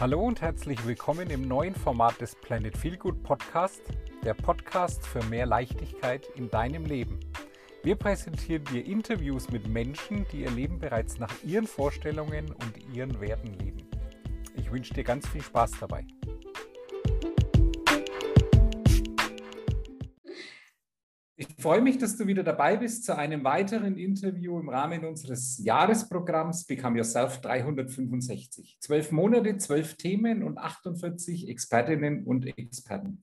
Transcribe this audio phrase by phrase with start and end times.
[0.00, 3.82] Hallo und herzlich willkommen im neuen Format des Planet Feelgood Podcast,
[4.24, 7.20] der Podcast für mehr Leichtigkeit in deinem Leben.
[7.82, 13.20] Wir präsentieren dir Interviews mit Menschen, die ihr Leben bereits nach ihren Vorstellungen und ihren
[13.20, 13.90] Werten leben.
[14.56, 16.06] Ich wünsche dir ganz viel Spaß dabei.
[21.60, 25.62] Ich freue mich, dass du wieder dabei bist zu einem weiteren Interview im Rahmen unseres
[25.62, 28.78] Jahresprogramms Become Yourself 365.
[28.80, 33.22] Zwölf Monate, zwölf Themen und 48 Expertinnen und Experten.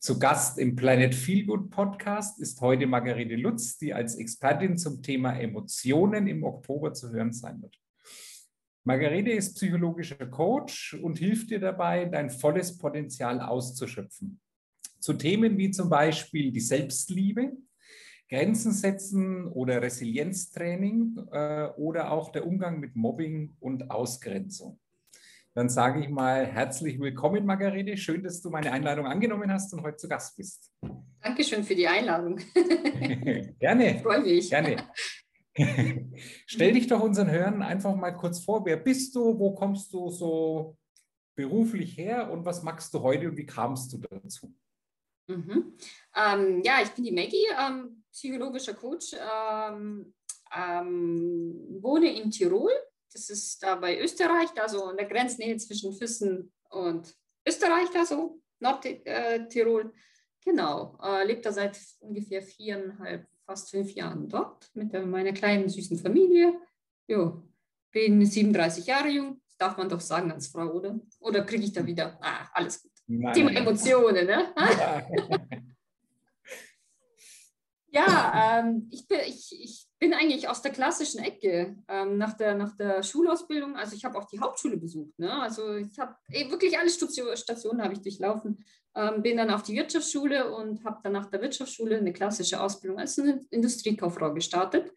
[0.00, 5.38] Zu Gast im Planet Feelgood Podcast ist heute Margarete Lutz, die als Expertin zum Thema
[5.38, 7.78] Emotionen im Oktober zu hören sein wird.
[8.82, 14.40] Margarete ist psychologischer Coach und hilft dir dabei, dein volles Potenzial auszuschöpfen
[15.06, 17.52] zu Themen wie zum Beispiel die Selbstliebe,
[18.28, 24.80] Grenzen setzen oder Resilienztraining äh, oder auch der Umgang mit Mobbing und Ausgrenzung.
[25.54, 27.96] Dann sage ich mal herzlich willkommen, Margarete.
[27.96, 30.70] Schön, dass du meine Einladung angenommen hast und heute zu Gast bist.
[31.22, 32.38] Dankeschön für die Einladung.
[33.58, 34.00] gerne.
[34.00, 34.50] Freue mich.
[34.50, 34.76] Gerne.
[36.46, 38.66] Stell dich doch unseren Hörern einfach mal kurz vor.
[38.66, 39.38] Wer bist du?
[39.38, 40.76] Wo kommst du so
[41.34, 42.30] beruflich her?
[42.30, 44.52] Und was machst du heute und wie kamst du dazu?
[45.28, 45.72] Mhm.
[46.14, 50.14] Ähm, ja, ich bin die Maggie, ähm, psychologischer Coach, ähm,
[50.56, 52.72] ähm, wohne in Tirol.
[53.12, 57.14] Das ist da bei Österreich, da so an der Grenznähe zwischen Füssen und
[57.46, 59.92] Österreich, da so Nordtirol.
[60.42, 65.68] Genau, äh, lebe da seit ungefähr viereinhalb, fast fünf Jahren dort mit der, meiner kleinen
[65.68, 66.58] süßen Familie.
[67.08, 67.42] Jo,
[67.92, 70.98] bin 37 Jahre jung, das darf man doch sagen als Frau, oder?
[71.20, 72.18] Oder kriege ich da wieder?
[72.20, 72.92] Ah, alles gut.
[73.08, 73.34] Nein.
[73.34, 74.54] Thema Emotionen, ne?
[74.56, 75.06] Ja,
[77.96, 82.54] ja ähm, ich, bin, ich, ich bin eigentlich aus der klassischen Ecke ähm, nach, der,
[82.54, 83.76] nach der Schulausbildung.
[83.76, 85.18] Also ich habe auch die Hauptschule besucht.
[85.18, 85.32] Ne?
[85.32, 88.64] Also ich habe wirklich alle Stationen, Stationen habe ich durchlaufen.
[88.94, 92.98] Ähm, bin dann auf die Wirtschaftsschule und habe dann nach der Wirtschaftsschule eine klassische Ausbildung
[92.98, 94.92] als Industriekauffrau gestartet.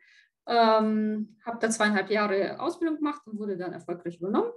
[0.48, 4.52] Ähm, habe da zweieinhalb Jahre Ausbildung gemacht und wurde dann erfolgreich übernommen.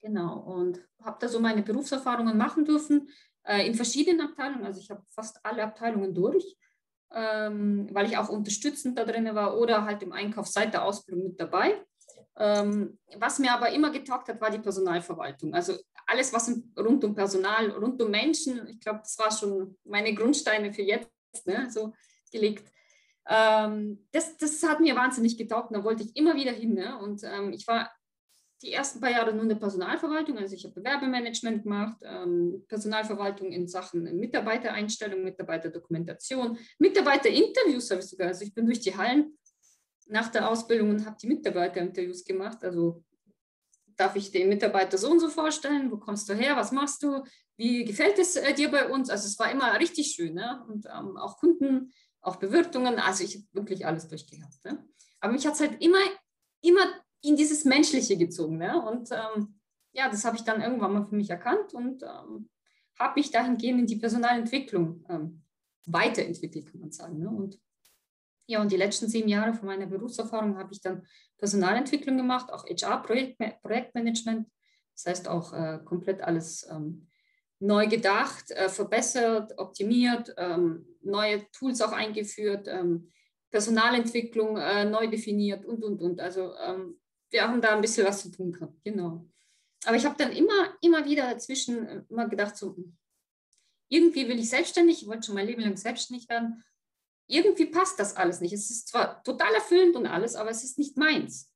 [0.00, 3.08] Genau, und habe da so meine Berufserfahrungen machen dürfen
[3.42, 4.64] äh, in verschiedenen Abteilungen.
[4.64, 6.56] Also ich habe fast alle Abteilungen durch,
[7.14, 11.24] ähm, weil ich auch unterstützend da drin war oder halt im Einkauf seit der Ausbildung
[11.24, 11.74] mit dabei.
[12.36, 15.54] Ähm, was mir aber immer getaugt hat, war die Personalverwaltung.
[15.54, 15.74] Also
[16.06, 20.72] alles, was rund um Personal, rund um Menschen, ich glaube, das war schon meine Grundsteine
[20.72, 21.10] für jetzt
[21.44, 21.92] ne, so
[22.30, 22.70] gelegt.
[23.26, 26.74] Ähm, das, das hat mir wahnsinnig getaugt, da wollte ich immer wieder hin.
[26.74, 26.98] Ne?
[26.98, 27.90] Und ähm, ich war
[28.62, 30.36] die ersten paar Jahre nur in der Personalverwaltung.
[30.38, 38.28] Also ich habe Bewerbemanagement gemacht, ähm, Personalverwaltung in Sachen Mitarbeitereinstellung, Mitarbeiterdokumentation, Mitarbeiterinterviews habe ich sogar.
[38.28, 39.38] Also ich bin durch die Hallen
[40.06, 42.64] nach der Ausbildung und habe die Mitarbeiterinterviews gemacht.
[42.64, 43.04] Also
[43.96, 45.90] darf ich den Mitarbeiter so und so vorstellen?
[45.90, 46.56] Wo kommst du her?
[46.56, 47.22] Was machst du?
[47.56, 49.10] Wie gefällt es äh, dir bei uns?
[49.10, 50.34] Also es war immer richtig schön.
[50.34, 50.64] Ne?
[50.68, 52.98] Und ähm, auch Kunden, auch Bewirtungen.
[52.98, 54.64] Also ich habe wirklich alles durchgehabt.
[54.64, 54.84] Ne?
[55.20, 55.98] Aber mich hat es halt immer,
[56.62, 56.86] immer
[57.22, 58.58] in dieses Menschliche gezogen.
[58.58, 58.80] Ne?
[58.82, 59.58] Und ähm,
[59.92, 62.48] ja, das habe ich dann irgendwann mal für mich erkannt und ähm,
[62.98, 65.42] habe mich dahingehend in die Personalentwicklung ähm,
[65.86, 67.18] weiterentwickelt, kann man sagen.
[67.18, 67.28] Ne?
[67.28, 67.58] Und
[68.46, 71.06] ja, und die letzten sieben Jahre von meiner Berufserfahrung habe ich dann
[71.36, 74.48] Personalentwicklung gemacht, auch HR-Projektmanagement.
[74.94, 77.08] Das heißt auch äh, komplett alles ähm,
[77.60, 83.10] neu gedacht, äh, verbessert, optimiert, ähm, neue Tools auch eingeführt, ähm,
[83.50, 86.20] Personalentwicklung äh, neu definiert und, und, und.
[86.20, 86.98] Also ähm,
[87.30, 89.26] wir haben da ein bisschen was zu tun gehabt, genau.
[89.84, 92.76] Aber ich habe dann immer, immer wieder dazwischen äh, immer gedacht, so,
[93.88, 96.64] irgendwie will ich selbstständig, ich wollte schon mein Leben lang selbstständig werden.
[97.26, 98.52] Irgendwie passt das alles nicht.
[98.52, 101.52] Es ist zwar total erfüllend und alles, aber es ist nicht meins.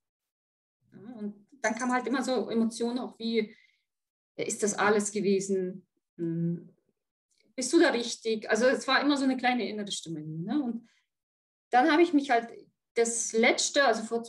[0.91, 3.55] und dann kam halt immer so Emotionen auch wie,
[4.35, 5.87] ist das alles gewesen?
[6.17, 6.69] Hm,
[7.55, 8.49] bist du da richtig?
[8.49, 10.21] Also es war immer so eine kleine innere Stimme.
[10.21, 10.61] Ne?
[10.61, 10.89] Und
[11.69, 12.49] dann habe ich mich halt
[12.95, 14.23] das letzte, also vor,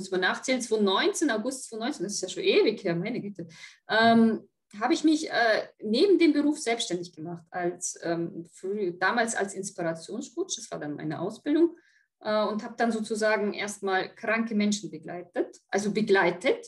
[0.00, 3.46] muss man nachzählen, 2019, August 2019, das ist ja schon ewig her, meine Güte,
[3.88, 4.48] ähm,
[4.80, 10.56] habe ich mich äh, neben dem Beruf selbstständig gemacht, als, ähm, früh, damals als Inspirationscoach,
[10.56, 11.76] das war dann meine Ausbildung,
[12.20, 16.66] äh, und habe dann sozusagen erstmal kranke Menschen begleitet, also begleitet,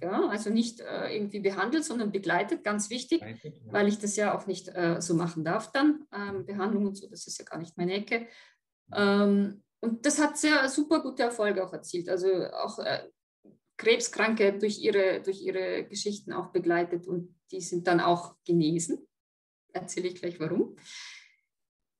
[0.00, 3.50] ja, also nicht äh, irgendwie behandelt, sondern begleitet, ganz wichtig, ja.
[3.72, 6.06] weil ich das ja auch nicht äh, so machen darf dann.
[6.12, 8.26] Ähm, Behandlung und so, das ist ja gar nicht meine Ecke.
[8.92, 12.08] Ähm, und das hat sehr super gute Erfolge auch erzielt.
[12.08, 13.08] Also auch äh,
[13.76, 19.08] Krebskranke durch ihre, durch ihre Geschichten auch begleitet und die sind dann auch genesen.
[19.72, 20.76] Erzähle ich gleich warum.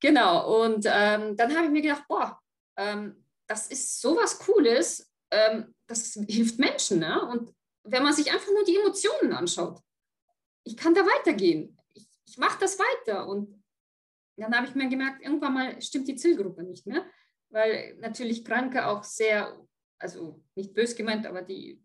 [0.00, 2.38] Genau, und ähm, dann habe ich mir gedacht, boah,
[2.77, 7.00] ähm, das ist sowas Cooles, ähm, das hilft Menschen.
[7.00, 7.29] Ne?
[7.29, 7.55] Und
[7.85, 9.81] wenn man sich einfach nur die Emotionen anschaut,
[10.65, 11.77] ich kann da weitergehen.
[11.94, 13.27] Ich, ich mache das weiter.
[13.27, 13.62] Und
[14.37, 17.05] dann habe ich mir gemerkt, irgendwann mal stimmt die Zielgruppe nicht mehr,
[17.50, 19.56] weil natürlich Kranke auch sehr,
[19.99, 21.82] also nicht bös gemeint, aber die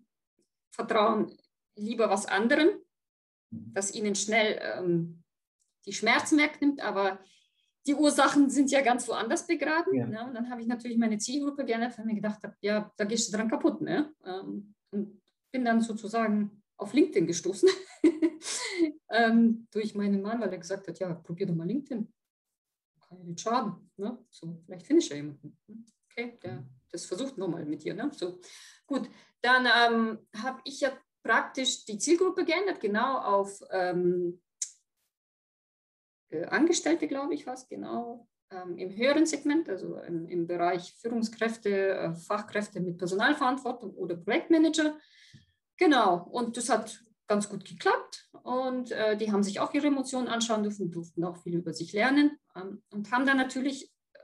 [0.72, 1.36] vertrauen
[1.76, 2.70] lieber was anderem,
[3.50, 5.24] das ihnen schnell ähm,
[5.86, 7.20] die Schmerzen wegnimmt, aber
[7.88, 9.94] die Ursachen sind ja ganz woanders begraben.
[9.94, 10.08] Ja.
[10.08, 10.26] Ne?
[10.26, 13.06] Und dann habe ich natürlich meine Zielgruppe geändert, weil ich mir gedacht habe, ja, da
[13.06, 13.82] gehst du dran kaputt.
[13.82, 14.12] Ne?
[14.26, 15.22] Ähm, und
[15.52, 17.70] bin dann sozusagen auf LinkedIn gestoßen
[19.10, 22.12] ähm, durch meinen Mann, weil er gesagt hat, ja, probier doch mal LinkedIn.
[23.16, 23.92] Kann nicht schaden.
[23.98, 24.18] Ne?
[24.30, 25.58] So, vielleicht finde ich ja jemanden.
[26.10, 26.64] Okay, der
[26.96, 27.94] das versucht nochmal mit dir.
[27.94, 28.10] Ne?
[28.14, 28.40] So,
[28.88, 29.10] gut,
[29.42, 30.92] dann ähm, habe ich ja
[31.24, 34.42] praktisch die Zielgruppe geändert, genau auf ähm,
[36.30, 41.70] äh, Angestellte, glaube ich, was genau ähm, im höheren Segment, also im, im Bereich Führungskräfte,
[41.70, 44.98] äh, Fachkräfte mit Personalverantwortung oder Projektmanager.
[45.78, 50.28] Genau, und das hat ganz gut geklappt und äh, die haben sich auch ihre Emotionen
[50.28, 54.20] anschauen dürfen, durften auch viel über sich lernen ähm, und haben dann natürlich äh,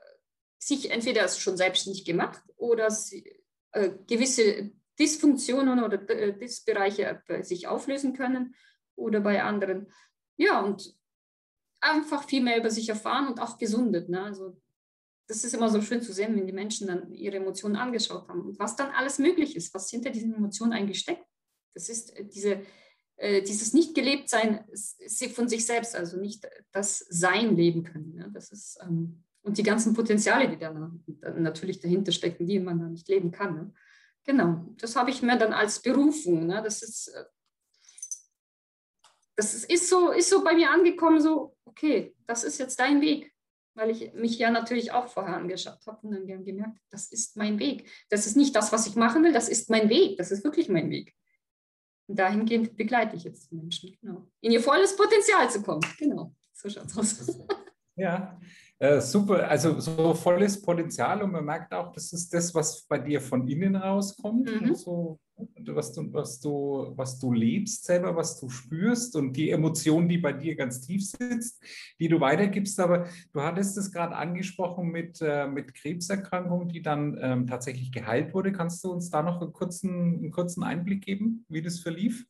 [0.60, 7.68] sich entweder schon selbstständig gemacht oder sie, äh, gewisse Dysfunktionen oder äh, Dysbereiche bei sich
[7.68, 8.56] auflösen können
[8.96, 9.92] oder bei anderen.
[10.38, 10.96] Ja, und
[11.80, 14.10] einfach viel mehr über sich erfahren und auch gesundet.
[14.10, 14.22] Ne?
[14.22, 14.62] Also
[15.28, 18.42] das ist immer so schön zu sehen, wenn die Menschen dann ihre Emotionen angeschaut haben
[18.42, 21.26] und was dann alles möglich ist, was hinter diesen Emotionen eigentlich steckt.
[21.74, 22.62] Das ist äh, diese,
[23.22, 24.66] dieses Nicht-Gelebt-Sein
[25.34, 28.16] von sich selbst, also nicht das Sein leben können.
[28.16, 28.32] Ne?
[28.34, 31.04] Das ist, ähm, und die ganzen Potenziale, die dann
[31.38, 33.56] natürlich dahinter stecken, die man dann nicht leben kann.
[33.56, 33.74] Ne?
[34.24, 36.48] Genau, das habe ich mir dann als Berufung.
[36.48, 36.62] Ne?
[36.64, 37.26] Das ist, äh,
[39.36, 43.02] das ist, ist, so, ist so bei mir angekommen, so, okay, das ist jetzt dein
[43.02, 43.32] Weg.
[43.74, 47.58] Weil ich mich ja natürlich auch vorher angeschaut habe und dann gemerkt, das ist mein
[47.58, 47.90] Weg.
[48.10, 50.18] Das ist nicht das, was ich machen will, das ist mein Weg.
[50.18, 51.16] Das ist wirklich mein Weg.
[52.12, 54.28] Und dahingehend begleite ich jetzt die Menschen, genau.
[54.42, 55.80] In ihr volles Potenzial zu kommen.
[55.98, 57.40] Genau, so schaut es aus.
[57.96, 58.38] Ja,
[58.82, 62.98] äh, super, also so volles Potenzial und man merkt auch, das ist das, was bei
[62.98, 64.74] dir von innen rauskommt, mhm.
[64.74, 65.20] so,
[65.68, 70.18] was, du, was, du, was du lebst selber, was du spürst und die Emotion, die
[70.18, 71.64] bei dir ganz tief sitzt,
[72.00, 72.80] die du weitergibst.
[72.80, 78.34] Aber du hattest es gerade angesprochen mit, äh, mit Krebserkrankung, die dann ähm, tatsächlich geheilt
[78.34, 78.52] wurde.
[78.52, 82.26] Kannst du uns da noch einen kurzen, einen kurzen Einblick geben, wie das verlief?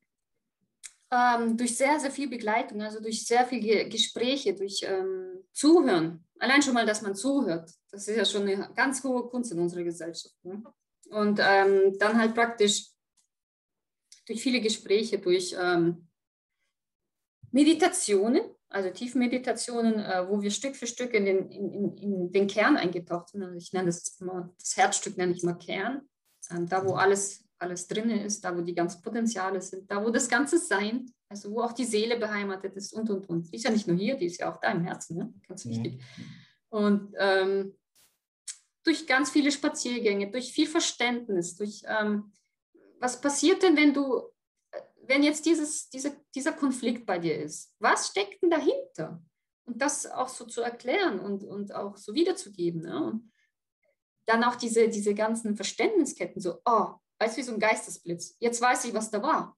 [1.13, 6.25] Ähm, durch sehr, sehr viel Begleitung, also durch sehr viele Gespräche, durch ähm, Zuhören.
[6.41, 7.71] Allein schon mal, dass man zuhört.
[7.91, 10.33] Das ist ja schon eine ganz hohe Kunst in unserer Gesellschaft.
[10.43, 10.63] Ne?
[11.11, 12.87] Und ähm, dann halt praktisch
[14.25, 16.07] durch viele Gespräche, durch ähm,
[17.51, 22.75] Meditationen, also Tiefmeditationen, äh, wo wir Stück für Stück in den, in, in den Kern
[22.75, 23.43] eingetaucht sind.
[23.43, 26.09] Also ich nenne das immer, das Herzstück nenne ich mal Kern.
[26.49, 30.09] Ähm, da, wo alles, alles drin ist, da, wo die ganzen Potenziale sind, da, wo
[30.09, 33.51] das ganze Sein, also wo auch die Seele beheimatet ist und, und, und.
[33.51, 35.33] Die ist ja nicht nur hier, die ist ja auch da im Herzen, ne?
[35.47, 35.99] ganz wichtig.
[35.99, 36.23] Ja.
[36.69, 37.77] Und ähm,
[38.83, 42.31] durch ganz viele Spaziergänge, durch viel Verständnis, durch ähm,
[42.99, 44.21] was passiert denn, wenn du,
[45.07, 47.75] wenn jetzt dieses, diese, dieser Konflikt bei dir ist?
[47.79, 49.21] Was steckt denn dahinter?
[49.65, 52.81] Und das auch so zu erklären und, und auch so wiederzugeben.
[52.81, 53.03] Ne?
[53.03, 53.31] Und
[54.25, 58.35] dann auch diese, diese ganzen Verständnisketten, so, oh, weißt wie so ein Geistesblitz.
[58.39, 59.55] Jetzt weiß ich, was da war.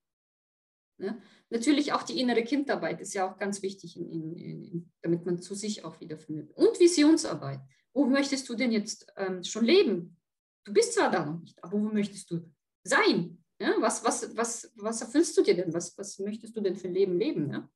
[0.97, 1.21] Ne?
[1.49, 5.41] Natürlich auch die innere Kindarbeit ist ja auch ganz wichtig, in, in, in, damit man
[5.41, 6.51] zu sich auch wiederfindet.
[6.55, 7.61] Und Visionsarbeit.
[7.93, 10.17] Wo möchtest du denn jetzt ähm, schon leben?
[10.65, 12.51] Du bist zwar da noch nicht, aber wo möchtest du
[12.83, 13.41] sein?
[13.59, 13.75] Ja?
[13.79, 15.73] Was, was, was, was erfüllst du dir denn?
[15.73, 17.49] Was, was möchtest du denn für ein Leben leben?
[17.49, 17.69] Ja?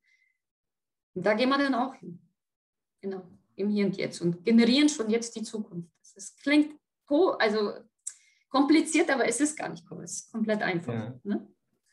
[1.14, 2.20] Und da gehen wir dann auch hin.
[3.02, 3.26] Genau,
[3.56, 5.90] im Hier und Jetzt und generieren schon jetzt die Zukunft.
[6.14, 6.78] Das klingt
[7.10, 7.74] also
[8.50, 10.94] kompliziert, aber es ist gar nicht es ist komplett einfach.
[10.94, 11.20] Ja.
[11.24, 11.48] Ne?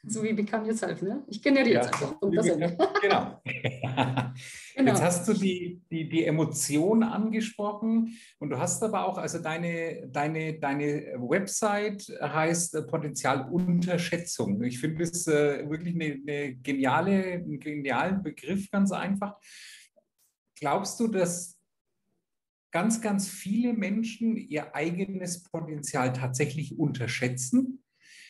[0.06, 1.24] So wie Become Yourself, ne?
[1.28, 2.20] Ich generiere ja, jetzt einfach.
[3.00, 3.40] genau.
[4.76, 4.90] genau.
[4.90, 10.06] Jetzt hast du die, die, die Emotion angesprochen und du hast aber auch, also deine,
[10.08, 14.62] deine, deine Website heißt Potenzialunterschätzung.
[14.62, 19.36] Ich finde es äh, wirklich eine, eine geniale, einen genialen Begriff, ganz einfach.
[20.56, 21.53] Glaubst du, dass
[22.74, 27.84] ganz, ganz viele Menschen ihr eigenes Potenzial tatsächlich unterschätzen?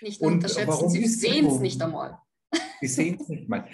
[0.04, 0.68] nicht und unterschätzen.
[0.68, 2.18] Warum Sie sehen es nicht einmal.
[2.80, 3.68] Sie sehen es nicht mal.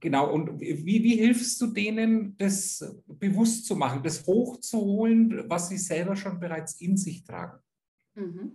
[0.00, 5.78] Genau, und wie, wie hilfst du denen, das bewusst zu machen, das hochzuholen, was sie
[5.78, 7.60] selber schon bereits in sich tragen?
[8.14, 8.52] Mhm.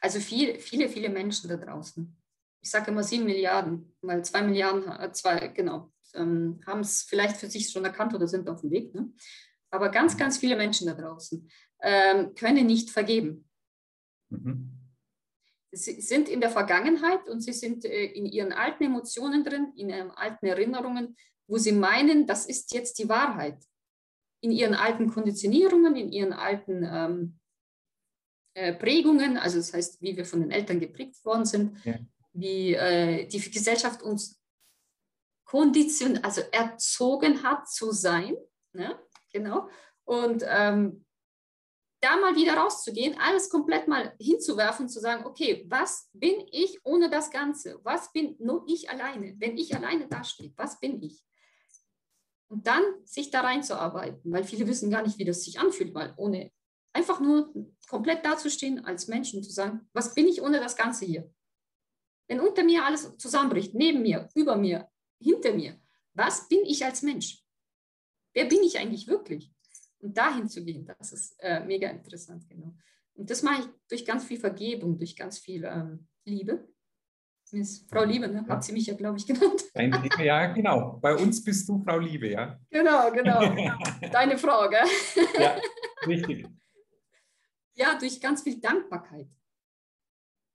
[0.00, 2.16] Also viel, viele, viele Menschen da draußen.
[2.62, 7.36] Ich sage immer sieben Milliarden, weil zwei Milliarden, äh, zwei, genau, ähm, haben es vielleicht
[7.36, 8.94] für sich schon erkannt oder sind auf dem Weg.
[8.94, 9.12] Ne?
[9.70, 11.48] Aber ganz, ganz viele Menschen da draußen
[11.82, 13.48] ähm, können nicht vergeben.
[14.30, 14.76] Mhm
[15.76, 19.90] sie sind in der Vergangenheit und sie sind äh, in ihren alten Emotionen drin, in
[19.90, 23.58] ihren alten Erinnerungen, wo sie meinen, das ist jetzt die Wahrheit.
[24.40, 27.38] In ihren alten Konditionierungen, in ihren alten ähm,
[28.54, 31.98] äh, Prägungen, also das heißt, wie wir von den Eltern geprägt worden sind, ja.
[32.32, 34.40] wie äh, die Gesellschaft uns
[35.44, 38.36] kondition, also erzogen hat zu sein.
[38.72, 38.98] Ne?
[39.36, 39.68] Genau.
[40.04, 41.04] Und ähm,
[42.00, 47.10] da mal wieder rauszugehen, alles komplett mal hinzuwerfen, zu sagen, okay, was bin ich ohne
[47.10, 47.78] das Ganze?
[47.82, 49.34] Was bin nur ich alleine?
[49.38, 51.22] Wenn ich alleine dastehe, was bin ich?
[52.48, 56.14] Und dann sich da reinzuarbeiten, weil viele wissen gar nicht, wie das sich anfühlt, weil
[56.16, 56.50] ohne
[56.94, 57.52] einfach nur
[57.88, 61.30] komplett dazustehen als Menschen, zu sagen, was bin ich ohne das Ganze hier?
[62.28, 64.88] Wenn unter mir alles zusammenbricht, neben mir, über mir,
[65.20, 65.78] hinter mir,
[66.14, 67.45] was bin ich als Mensch?
[68.36, 69.50] Wer bin ich eigentlich wirklich?
[70.00, 72.76] Und dahin zu gehen, das ist äh, mega interessant, genau.
[73.14, 76.68] Und das mache ich durch ganz viel Vergebung, durch ganz viel ähm, Liebe.
[77.52, 78.46] Miss Frau Liebe, ne?
[78.46, 79.64] hat sie mich ja, glaube ich, genannt.
[79.72, 80.98] Deine Liebe, ja, genau.
[81.00, 82.60] Bei uns bist du Frau Liebe, ja.
[82.68, 83.40] Genau, genau.
[84.12, 84.84] Deine Frau, gell?
[85.40, 85.58] Ja,
[86.06, 86.46] richtig.
[87.72, 89.30] Ja, durch ganz viel Dankbarkeit.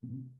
[0.01, 0.37] Mhm.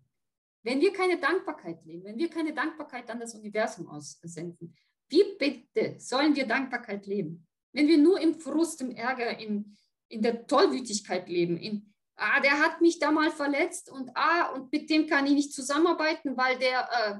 [0.61, 4.75] Wenn wir keine Dankbarkeit leben, wenn wir keine Dankbarkeit an das Universum aussenden,
[5.11, 7.47] wie bitte sollen wir Dankbarkeit leben?
[7.73, 9.77] Wenn wir nur im Frust, im Ärger, in,
[10.07, 14.71] in der Tollwütigkeit leben, in, ah, der hat mich da mal verletzt und ah, und
[14.71, 17.19] mit dem kann ich nicht zusammenarbeiten, weil der, äh,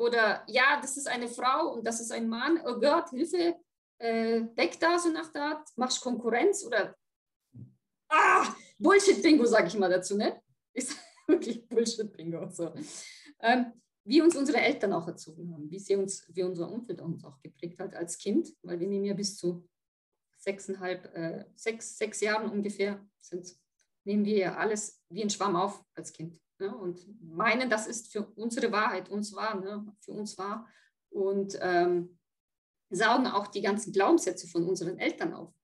[0.00, 3.56] oder ja, das ist eine Frau und das ist ein Mann, oh Gott, Hilfe,
[3.98, 6.96] äh, deck da so nach da, machst Konkurrenz oder,
[8.08, 10.42] ah, Bullshit-Bingo, sage ich mal dazu, ne?
[10.74, 12.50] Ist wirklich Bullshit-Bingo.
[12.50, 12.74] So.
[13.40, 13.72] Ähm,
[14.04, 17.40] wie uns unsere Eltern auch erzogen haben, wie, sie uns, wie unser Umfeld uns auch
[17.40, 19.68] geprägt hat als Kind, weil wir nehmen ja bis zu
[20.38, 23.56] sechseinhalb, äh, sechs, sechs Jahren ungefähr, sind,
[24.04, 26.76] nehmen wir ja alles wie ein Schwamm auf als Kind ne?
[26.76, 29.86] und meinen, das ist für unsere Wahrheit, uns wahr, ne?
[30.00, 30.68] für uns wahr
[31.10, 32.18] und ähm,
[32.90, 35.54] saugen auch die ganzen Glaubenssätze von unseren Eltern auf.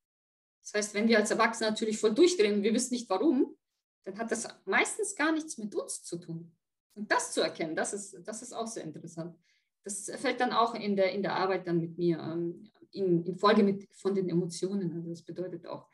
[0.62, 3.57] Das heißt, wenn wir als Erwachsene natürlich voll durchdrehen wir wissen nicht warum,
[4.04, 6.57] dann hat das meistens gar nichts mit uns zu tun.
[6.99, 9.38] Und das zu erkennen, das ist, das ist auch sehr interessant.
[9.85, 13.37] Das fällt dann auch in der, in der Arbeit dann mit mir ähm, in, in,
[13.37, 14.93] Folge mit, von den Emotionen.
[14.97, 15.88] Also das bedeutet auch,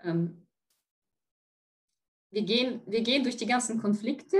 [0.00, 0.48] ähm,
[2.30, 4.36] wir, gehen, wir gehen durch die ganzen Konflikte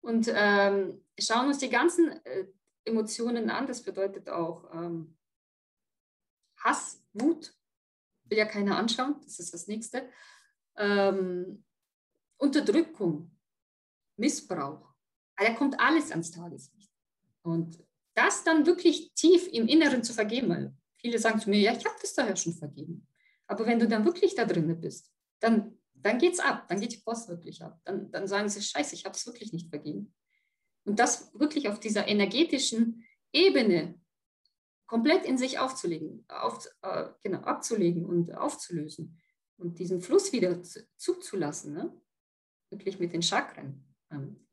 [0.00, 2.46] und ähm, schauen uns die ganzen äh,
[2.86, 3.66] Emotionen an.
[3.66, 5.14] Das bedeutet auch ähm,
[6.56, 7.54] Hass, Wut,
[8.24, 10.08] will ja keiner anschauen, das ist das nächste.
[10.78, 11.64] Ähm,
[12.38, 13.30] Unterdrückung,
[14.16, 14.87] Missbrauch,
[15.46, 16.90] da kommt alles ans Tageslicht.
[17.42, 17.78] Und
[18.14, 21.84] das dann wirklich tief im Inneren zu vergeben, weil viele sagen zu mir, ja, ich
[21.84, 23.06] habe das daher schon vergeben.
[23.46, 26.92] Aber wenn du dann wirklich da drin bist, dann, dann geht es ab, dann geht
[26.92, 27.80] die Post wirklich ab.
[27.84, 30.14] Dann, dann sagen sie, scheiße, ich habe es wirklich nicht vergeben.
[30.84, 34.00] Und das wirklich auf dieser energetischen Ebene
[34.86, 39.20] komplett in sich aufzulegen, auf, äh, genau, abzulegen und aufzulösen
[39.58, 40.62] und diesen Fluss wieder
[40.96, 42.00] zuzulassen, ne?
[42.70, 43.84] wirklich mit den Chakren.
[44.10, 44.47] Ähm,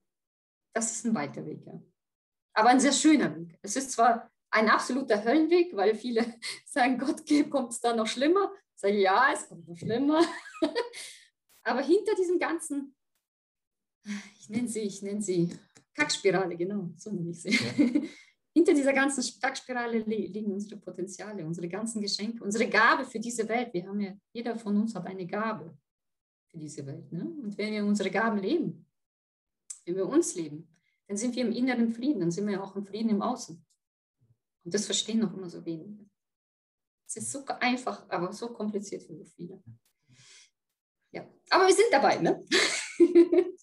[0.76, 1.82] das ist ein weiter Weg, ja.
[2.54, 3.58] Aber ein sehr schöner Weg.
[3.62, 6.26] Es ist zwar ein absoluter Höllenweg, weil viele
[6.66, 8.52] sagen, Gott, kommt es da noch schlimmer?
[8.76, 10.22] Ich sage, ja, es kommt noch schlimmer.
[11.64, 12.96] Aber hinter diesem ganzen,
[14.40, 15.50] ich nenne sie, ich nenne sie
[15.94, 17.52] Kackspirale, genau, so nenne ich sie.
[17.52, 18.02] Ja.
[18.54, 23.74] hinter dieser ganzen Kackspirale liegen unsere Potenziale, unsere ganzen Geschenke, unsere Gabe für diese Welt.
[23.74, 25.78] Wir haben ja, jeder von uns hat eine Gabe
[26.52, 27.12] für diese Welt.
[27.12, 27.26] Ne?
[27.26, 28.86] Und wenn wir unsere Gaben leben,
[29.86, 30.68] wenn wir uns leben,
[31.08, 33.64] dann sind wir im inneren Frieden, dann sind wir auch im Frieden im Außen.
[34.64, 36.06] Und das verstehen noch immer so wenige.
[37.08, 39.64] Es ist so einfach, aber so kompliziert für so viele.
[41.12, 42.44] Ja, aber wir sind dabei, ne?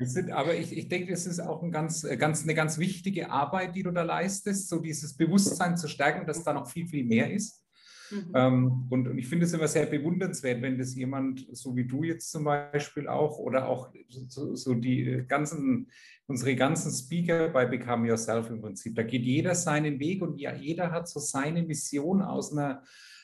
[0.00, 3.74] Sind, aber ich, ich denke, es ist auch ein ganz, ganz, eine ganz wichtige Arbeit,
[3.74, 7.32] die du da leistest, so dieses Bewusstsein zu stärken, dass da noch viel, viel mehr
[7.32, 7.64] ist.
[8.10, 8.32] Mhm.
[8.34, 12.02] Ähm, und, und, ich finde es immer sehr bewundernswert, wenn das jemand, so wie du
[12.02, 13.92] jetzt zum Beispiel auch, oder auch
[14.28, 15.90] so, so die ganzen,
[16.26, 20.54] unsere ganzen Speaker bei Become Yourself im Prinzip, da geht jeder seinen Weg und ja,
[20.54, 22.82] jeder hat so seine Mission aus einer,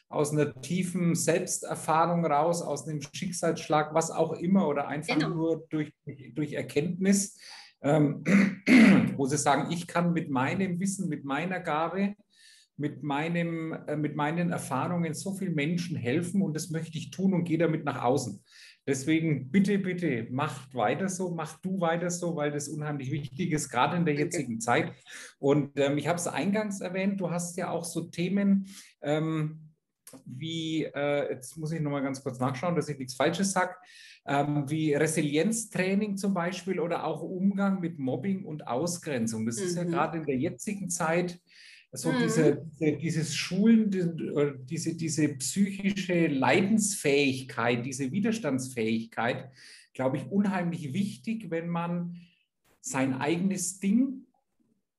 [0.08, 5.30] aus einer tiefen Selbsterfahrung raus, aus einem Schicksalsschlag, was auch immer, oder einfach genau.
[5.30, 5.92] nur durch,
[6.34, 7.38] durch Erkenntnis,
[7.82, 8.24] ähm,
[9.16, 12.14] wo sie sagen, ich kann mit meinem Wissen, mit meiner Gabe,
[12.76, 17.34] mit, meinem, äh, mit meinen Erfahrungen so vielen Menschen helfen und das möchte ich tun
[17.34, 18.42] und gehe damit nach außen.
[18.86, 23.70] Deswegen bitte, bitte, macht weiter so, mach du weiter so, weil das unheimlich wichtig ist,
[23.70, 24.92] gerade in der jetzigen Zeit.
[25.38, 28.66] Und ähm, ich habe es eingangs erwähnt, du hast ja auch so Themen,
[29.00, 29.70] ähm,
[30.26, 33.74] wie, äh, jetzt muss ich nochmal ganz kurz nachschauen, dass ich nichts Falsches sage,
[34.26, 39.46] ähm, wie Resilienztraining zum Beispiel oder auch Umgang mit Mobbing und Ausgrenzung.
[39.46, 39.64] Das mhm.
[39.64, 39.90] ist ja mhm.
[39.90, 41.40] gerade in der jetzigen Zeit
[41.94, 42.18] so mhm.
[42.22, 43.90] diese, diese, dieses Schulen,
[44.68, 49.50] diese, diese psychische Leidensfähigkeit, diese Widerstandsfähigkeit,
[49.92, 52.16] glaube ich, unheimlich wichtig, wenn man
[52.80, 54.26] sein eigenes Ding,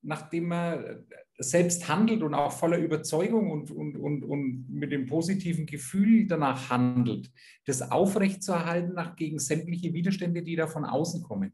[0.02, 1.04] nachdem man
[1.38, 6.70] selbst handelt und auch voller Überzeugung und, und, und, und mit dem positiven Gefühl danach
[6.70, 7.30] handelt,
[7.66, 11.52] das aufrechtzuerhalten nach gegen sämtliche Widerstände, die da von außen kommen.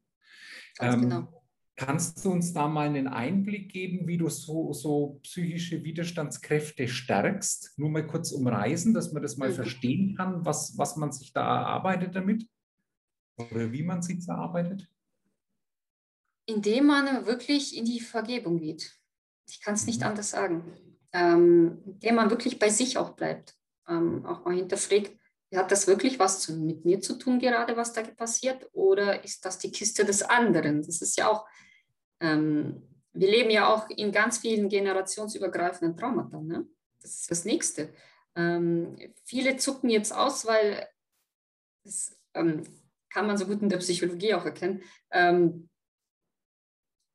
[0.79, 1.42] Ganz ähm, genau.
[1.77, 7.79] Kannst du uns da mal einen Einblick geben, wie du so, so psychische Widerstandskräfte stärkst?
[7.79, 9.55] Nur mal kurz umreißen, dass man das mal mhm.
[9.55, 12.47] verstehen kann, was, was man sich da erarbeitet damit
[13.39, 14.87] oder wie man sich erarbeitet?
[16.45, 18.99] Indem man wirklich in die Vergebung geht.
[19.49, 20.07] Ich kann es nicht mhm.
[20.09, 20.65] anders sagen.
[21.15, 23.57] Ähm, indem man wirklich bei sich auch bleibt.
[23.89, 25.13] Ähm, auch mal hinterfragt,
[25.57, 28.69] hat das wirklich was zu, mit mir zu tun, gerade was da passiert?
[28.73, 30.83] Oder ist das die Kiste des anderen?
[30.83, 31.47] Das ist ja auch,
[32.21, 32.83] ähm,
[33.13, 36.41] wir leben ja auch in ganz vielen generationsübergreifenden Traumata.
[36.41, 36.67] Ne?
[37.01, 37.93] Das ist das Nächste.
[38.35, 40.89] Ähm, viele zucken jetzt aus, weil
[41.85, 42.63] das ähm,
[43.11, 44.83] kann man so gut in der Psychologie auch erkennen.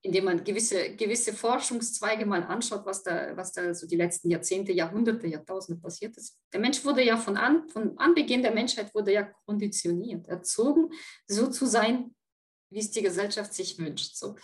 [0.04, 4.72] Indem man gewisse, gewisse Forschungszweige mal anschaut, was da, was da so die letzten Jahrzehnte,
[4.72, 6.38] Jahrhunderte, Jahrtausende passiert ist.
[6.54, 10.92] Der Mensch wurde ja von, an, von Anbeginn der Menschheit wurde ja konditioniert, erzogen,
[11.28, 12.16] so zu sein,
[12.70, 14.16] wie es die Gesellschaft sich wünscht.
[14.16, 14.36] So.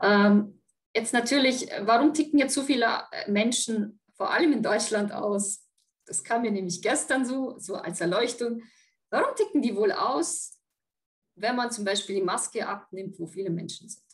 [0.00, 0.60] Ähm,
[0.94, 5.66] jetzt natürlich, warum ticken jetzt so viele Menschen, vor allem in Deutschland, aus?
[6.06, 8.62] Das kam mir nämlich gestern so, so als Erleuchtung.
[9.10, 10.58] Warum ticken die wohl aus,
[11.36, 14.04] wenn man zum Beispiel die Maske abnimmt, wo viele Menschen sind?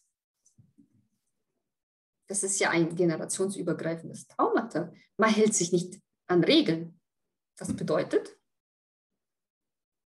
[2.29, 4.93] Das ist ja ein generationsübergreifendes Traumata.
[5.17, 7.01] Man hält sich nicht an Regeln.
[7.57, 8.39] Das bedeutet,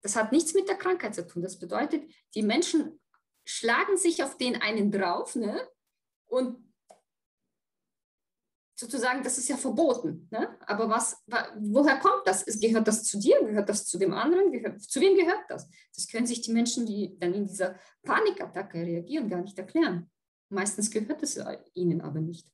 [0.03, 1.43] das hat nichts mit der Krankheit zu tun.
[1.43, 3.01] Das bedeutet, die Menschen
[3.45, 5.69] schlagen sich auf den einen drauf ne?
[6.27, 6.73] und
[8.79, 10.29] sozusagen, das ist ja verboten.
[10.31, 10.59] Ne?
[10.67, 11.23] Aber was,
[11.59, 12.45] woher kommt das?
[12.61, 13.41] Gehört das zu dir?
[13.41, 14.79] Gehört das zu dem anderen?
[14.79, 15.69] Zu wem gehört das?
[15.95, 20.11] Das können sich die Menschen, die dann in dieser Panikattacke reagieren, gar nicht erklären.
[20.55, 21.39] Meistens gehört es
[21.75, 22.51] ihnen aber nicht.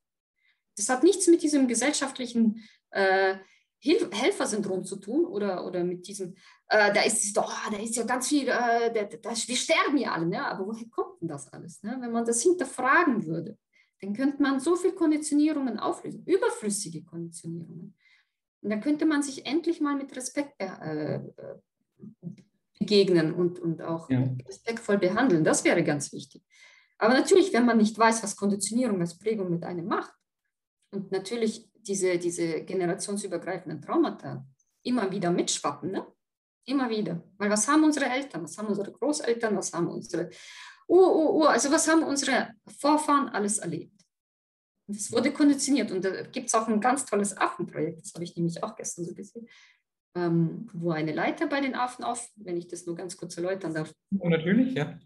[0.76, 3.36] Das hat nichts mit diesem gesellschaftlichen äh,
[3.82, 6.34] Helfersyndrom zu tun oder, oder mit diesem,
[6.68, 10.12] äh, da ist doch, da ist ja ganz viel, äh, da, da, wir sterben ja
[10.12, 10.44] alle, ne?
[10.44, 11.82] aber woher kommt denn das alles?
[11.82, 11.96] Ne?
[12.00, 13.56] Wenn man das hinterfragen würde,
[14.00, 17.94] dann könnte man so viele Konditionierungen auflösen, überflüssige Konditionierungen.
[18.62, 21.20] Und dann könnte man sich endlich mal mit Respekt äh, äh,
[22.78, 24.26] begegnen und, und auch ja.
[24.46, 25.44] respektvoll behandeln.
[25.44, 26.42] Das wäre ganz wichtig.
[27.00, 30.12] Aber natürlich, wenn man nicht weiß, was Konditionierung als Prägung mit einem macht
[30.92, 34.46] und natürlich diese, diese generationsübergreifenden Traumata
[34.82, 36.06] immer wieder mitschwappen, ne?
[36.66, 37.22] immer wieder.
[37.38, 40.28] Weil was haben unsere Eltern, was haben unsere Großeltern, was haben unsere
[40.88, 43.98] Ur, Ur, Ur, also was haben unsere Vorfahren alles erlebt?
[44.86, 48.36] Es wurde konditioniert und da gibt es auch ein ganz tolles Affenprojekt, das habe ich
[48.36, 49.48] nämlich auch gestern so gesehen,
[50.16, 53.72] ähm, wo eine Leiter bei den Affen auf, wenn ich das nur ganz kurz erläutern
[53.72, 53.94] darf.
[54.18, 54.98] Oh, natürlich, ja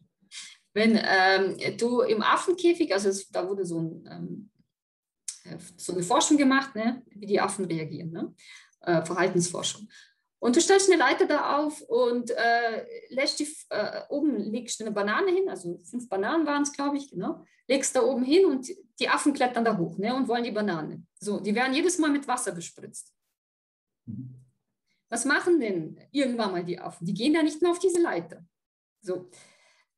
[0.74, 4.50] wenn ähm, du im Affenkäfig, also es, da wurde so, ein, ähm,
[5.44, 8.34] äh, so, eine Forschung gemacht, ne, wie die Affen reagieren, ne?
[8.80, 9.88] äh, Verhaltensforschung.
[10.40, 14.90] Und du stellst eine Leiter da auf und äh, lässt die, äh, oben legst eine
[14.90, 18.68] Banane hin, also fünf Bananen waren es, glaube ich, genau, legst da oben hin und
[18.98, 21.02] die Affen klettern da hoch ne, und wollen die Banane.
[21.18, 23.14] So, die werden jedes Mal mit Wasser bespritzt.
[24.06, 24.34] Mhm.
[25.08, 27.06] Was machen denn irgendwann mal die Affen?
[27.06, 28.44] Die gehen da nicht mehr auf diese Leiter.
[29.00, 29.30] So,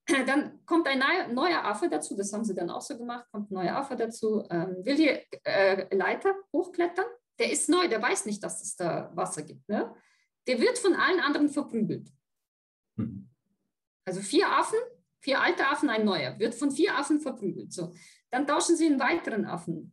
[0.27, 3.55] dann kommt ein neuer Affe dazu, das haben sie dann auch so gemacht, kommt ein
[3.55, 5.09] neuer Affe dazu, ähm, will die
[5.45, 7.07] äh, Leiter hochklettern,
[7.39, 9.69] der ist neu, der weiß nicht, dass es da Wasser gibt.
[9.69, 9.95] Ne?
[10.47, 12.11] Der wird von allen anderen verprügelt.
[12.97, 13.29] Mhm.
[14.05, 14.79] Also vier Affen,
[15.21, 17.73] vier alte Affen, ein neuer, wird von vier Affen verprügelt.
[17.73, 17.93] So.
[18.31, 19.93] Dann tauschen sie einen weiteren Affen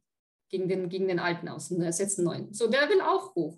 [0.49, 2.53] gegen den, gegen den alten aus und ersetzen einen neuen.
[2.53, 3.57] So, der will auch hoch,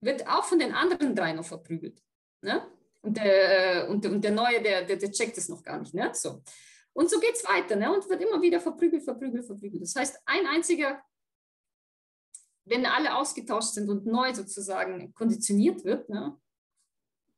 [0.00, 2.02] wird auch von den anderen drei noch verprügelt.
[2.42, 2.66] Ne?
[3.02, 5.94] Und der, und, und der Neue, der, der, der checkt es noch gar nicht.
[5.94, 6.10] Ne?
[6.12, 6.42] So.
[6.92, 7.92] Und so geht es weiter ne?
[7.92, 9.82] und wird immer wieder verprügelt, verprügelt, verprügelt.
[9.82, 11.00] Das heißt, ein einziger,
[12.64, 16.36] wenn alle ausgetauscht sind und neu sozusagen konditioniert wird, ne?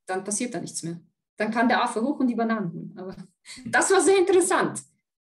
[0.06, 1.00] dann passiert da nichts mehr.
[1.36, 2.94] Dann kann der Affe hoch und die Bananen holen.
[2.96, 3.16] Aber
[3.66, 4.82] das war sehr interessant,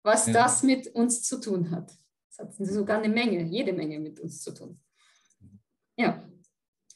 [0.03, 0.33] was ja.
[0.33, 1.93] das mit uns zu tun hat.
[2.29, 4.81] Das hat sogar eine Menge, jede Menge mit uns zu tun.
[5.97, 6.23] Ja.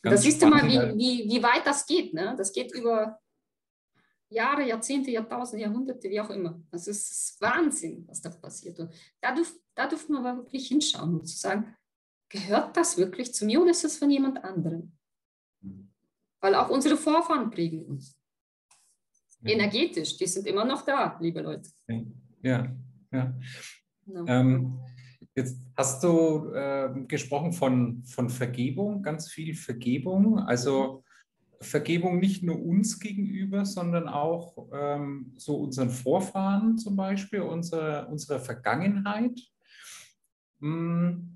[0.03, 2.14] Ganz da siehst du mal, wie, wie, wie weit das geht.
[2.14, 2.35] Ne?
[2.37, 3.18] Das geht über
[4.35, 6.61] Jahre, Jahrzehnte, Jahrtausende, Jahrhunderte, wie auch immer.
[6.70, 8.79] Also es ist Wahnsinn, was da passiert.
[8.81, 11.75] Und da, dürf, da dürfen wir aber wirklich hinschauen und zu sagen,
[12.29, 14.92] gehört das wirklich zu mir oder ist das von jemand anderem?
[16.44, 18.20] weil auch unsere Vorfahren prägen uns.
[19.40, 19.53] Ja.
[19.53, 21.70] Energetisch, die sind immer noch da, liebe Leute.
[21.88, 22.05] Ja,
[22.42, 22.77] ja.
[23.11, 23.35] ja.
[24.27, 24.79] Ähm,
[25.35, 30.38] jetzt hast du äh, gesprochen von, von Vergebung, ganz viel Vergebung.
[30.38, 31.04] Also
[31.61, 38.40] Vergebung nicht nur uns gegenüber, sondern auch ähm, so unseren Vorfahren zum Beispiel, unsere, unserer
[38.40, 39.40] Vergangenheit.
[40.61, 41.31] Hm.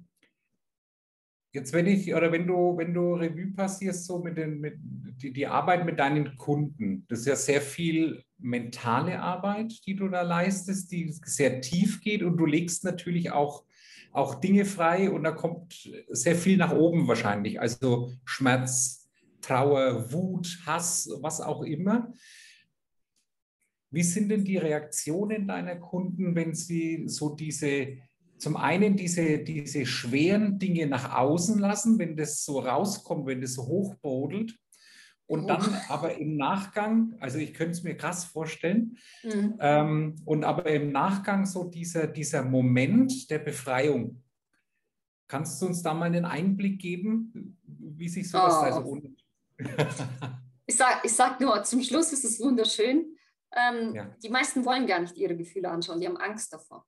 [1.52, 4.78] Jetzt wenn ich, oder wenn du, wenn du Revue passierst, so mit den, mit
[5.22, 10.08] die, die Arbeit mit deinen Kunden, das ist ja sehr viel mentale Arbeit, die du
[10.08, 13.64] da leistest, die sehr tief geht und du legst natürlich auch,
[14.12, 18.97] auch Dinge frei und da kommt sehr viel nach oben wahrscheinlich, also Schmerz,
[19.48, 22.12] Trauer, Wut, Hass, was auch immer.
[23.90, 27.96] Wie sind denn die Reaktionen deiner Kunden, wenn sie so diese,
[28.36, 33.54] zum einen diese, diese schweren Dinge nach außen lassen, wenn das so rauskommt, wenn das
[33.54, 34.54] so hochbrodelt?
[35.26, 35.92] Und dann oh.
[35.92, 39.56] aber im Nachgang, also ich könnte es mir krass vorstellen, mhm.
[39.60, 44.22] ähm, und aber im Nachgang so dieser, dieser Moment der Befreiung.
[45.26, 48.64] Kannst du uns da mal einen Einblick geben, wie sich sowas oh.
[48.64, 49.02] also
[50.66, 53.16] ich sage ich sag nur, zum Schluss ist es wunderschön.
[53.52, 54.04] Ähm, ja.
[54.22, 56.86] Die meisten wollen gar nicht ihre Gefühle anschauen, die haben Angst davor.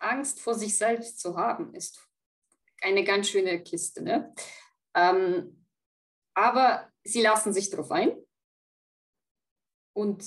[0.00, 1.98] Angst vor sich selbst zu haben, ist
[2.82, 4.02] eine ganz schöne Kiste.
[4.02, 4.32] Ne?
[4.94, 5.66] Ähm,
[6.34, 8.16] aber sie lassen sich darauf ein.
[9.92, 10.24] Und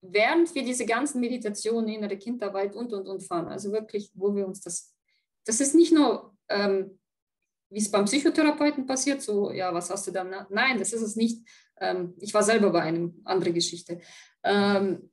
[0.00, 4.46] während wir diese ganzen Meditationen, innere Kindarbeit und, und, und fahren, also wirklich, wo wir
[4.46, 4.94] uns das,
[5.44, 6.99] das ist nicht nur ähm,
[7.70, 10.34] wie es beim Psychotherapeuten passiert, so, ja, was hast du dann?
[10.50, 11.48] Nein, das ist es nicht.
[11.80, 14.00] Ähm, ich war selber bei einem, andere Geschichte.
[14.42, 15.10] Ähm,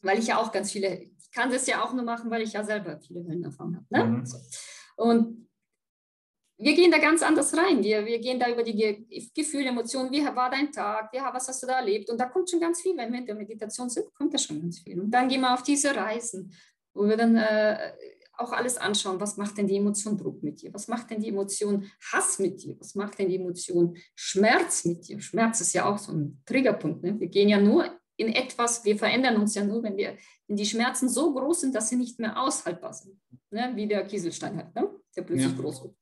[0.00, 2.54] weil ich ja auch ganz viele, ich kann das ja auch nur machen, weil ich
[2.54, 3.86] ja selber viele Höllen erfahren habe.
[3.90, 4.04] Ne?
[4.04, 4.26] Mhm.
[4.26, 4.38] So.
[4.96, 5.48] Und
[6.58, 7.82] wir gehen da ganz anders rein.
[7.82, 10.12] Wir, wir gehen da über die Ge Gefühle, Emotionen.
[10.12, 11.12] Wie war dein Tag?
[11.12, 12.08] Ja, was hast du da erlebt?
[12.08, 12.96] Und da kommt schon ganz viel.
[12.96, 15.00] Wenn wir in der Meditation sind, kommt da schon ganz viel.
[15.00, 16.52] Und dann gehen wir auf diese Reisen,
[16.94, 17.92] wo wir dann äh,
[18.38, 20.72] auch alles anschauen, was macht denn die Emotion Druck mit dir?
[20.72, 22.78] Was macht denn die Emotion Hass mit dir?
[22.80, 25.20] Was macht denn die Emotion Schmerz mit dir?
[25.20, 27.02] Schmerz ist ja auch so ein Triggerpunkt.
[27.02, 27.18] Ne?
[27.20, 30.16] Wir gehen ja nur in etwas, wir verändern uns ja nur, wenn, wir,
[30.46, 33.20] wenn die Schmerzen so groß sind, dass sie nicht mehr aushaltbar sind.
[33.50, 33.72] Ne?
[33.74, 34.90] Wie der Kieselstein halt, ne?
[35.16, 35.60] der plötzlich ja.
[35.60, 35.96] groß wird.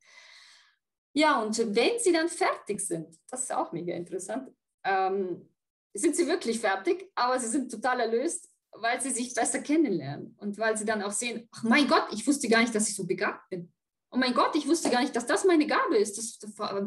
[1.12, 4.51] Ja, und wenn sie dann fertig sind, das ist auch mega interessant,
[4.85, 5.49] ähm,
[5.93, 10.59] sind sie wirklich fertig, aber sie sind total erlöst weil sie sich besser kennenlernen und
[10.59, 13.06] weil sie dann auch sehen, ach mein Gott, ich wusste gar nicht, dass ich so
[13.06, 13.72] begabt bin.
[14.11, 16.18] Oh mein Gott, ich wusste gar nicht, dass das meine Gabe ist.
[16.18, 16.38] Das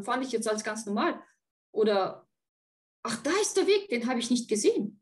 [0.04, 1.22] fand ich jetzt als ganz normal.
[1.72, 2.28] Oder,
[3.04, 5.00] ach, da ist der Weg, den habe ich nicht gesehen.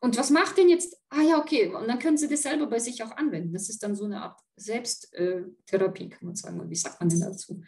[0.00, 1.00] Und was macht denn jetzt?
[1.08, 1.74] Ah ja, okay.
[1.74, 3.54] Und dann können Sie das selber bei sich auch anwenden.
[3.54, 6.68] Das ist dann so eine Art Selbsttherapie, kann man sagen.
[6.68, 7.62] wie sagt man denn dazu?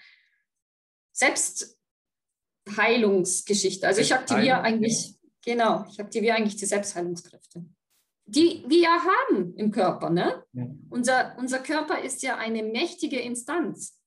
[1.12, 3.86] Selbstheilungsgeschichte.
[3.86, 5.15] Also ich aktiviere eigentlich
[5.46, 7.64] Genau, ich aktiviere eigentlich die Selbstheilungskräfte,
[8.26, 10.10] die wir ja haben im Körper.
[10.10, 10.44] Ne?
[10.52, 10.66] Ja.
[10.90, 14.02] Unser, unser Körper ist ja eine mächtige Instanz,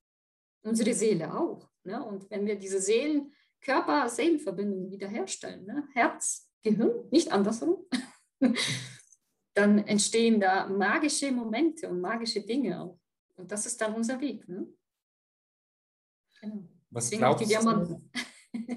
[0.64, 1.70] unsere Seele auch.
[1.86, 2.04] Ne?
[2.06, 5.88] Und wenn wir diese Seelen, Körper-Seelenverbindung wiederherstellen, ne?
[5.94, 7.86] Herz, Gehirn, nicht andersrum,
[9.54, 13.00] dann entstehen da magische Momente und magische Dinge auch.
[13.38, 14.48] Und das ist dann unser Weg.
[14.48, 14.68] Ne?
[16.42, 16.68] Genau.
[16.90, 18.12] Was Deswegen glaubst die Diamanten.
[18.12, 18.20] Du?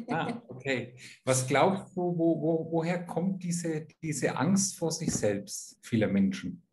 [0.09, 0.97] Ah, okay.
[1.25, 6.67] Was glaubst du, wo, wo, woher kommt diese, diese Angst vor sich selbst vieler Menschen?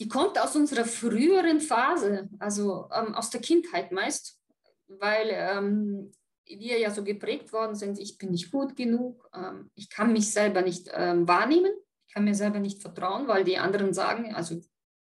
[0.00, 4.40] Die kommt aus unserer früheren Phase, also ähm, aus der Kindheit meist,
[4.88, 6.12] weil ähm,
[6.46, 10.32] wir ja so geprägt worden sind, ich bin nicht gut genug, ähm, ich kann mich
[10.32, 11.72] selber nicht ähm, wahrnehmen,
[12.06, 14.60] ich kann mir selber nicht vertrauen, weil die anderen sagen, also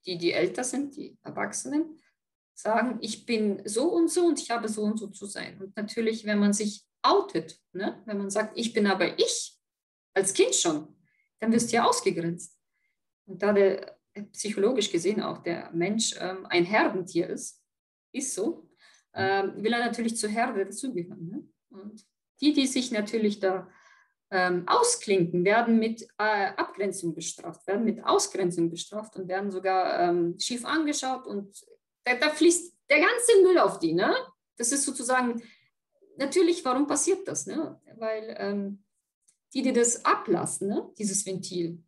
[0.06, 1.98] die, die älter sind, die Erwachsenen,
[2.54, 5.60] sagen, ich bin so und so und ich habe so und so zu sein.
[5.62, 8.02] Und natürlich, wenn man sich outet, ne?
[8.06, 9.58] wenn man sagt, ich bin aber ich,
[10.14, 10.96] als Kind schon,
[11.40, 12.58] dann wirst du ja ausgegrenzt.
[13.26, 13.98] Und da der
[14.32, 17.62] psychologisch gesehen auch der Mensch ähm, ein Herdentier ist,
[18.12, 18.70] ist so,
[19.14, 21.28] ähm, will er natürlich zur Herde dazugehören.
[21.28, 21.48] Ne?
[21.70, 22.06] Und
[22.42, 23.68] die, die sich natürlich da
[24.32, 30.40] ähm, ausklinken, werden mit äh, Abgrenzung bestraft, werden mit Ausgrenzung bestraft und werden sogar ähm,
[30.40, 31.56] schief angeschaut und
[32.04, 33.94] da, da fließt der ganze Müll auf die.
[33.94, 34.14] Ne?
[34.58, 35.42] Das ist sozusagen,
[36.18, 37.46] natürlich, warum passiert das?
[37.46, 37.80] Ne?
[37.98, 38.84] Weil ähm,
[39.54, 40.92] die, die das ablassen, ne?
[40.98, 41.84] dieses Ventil,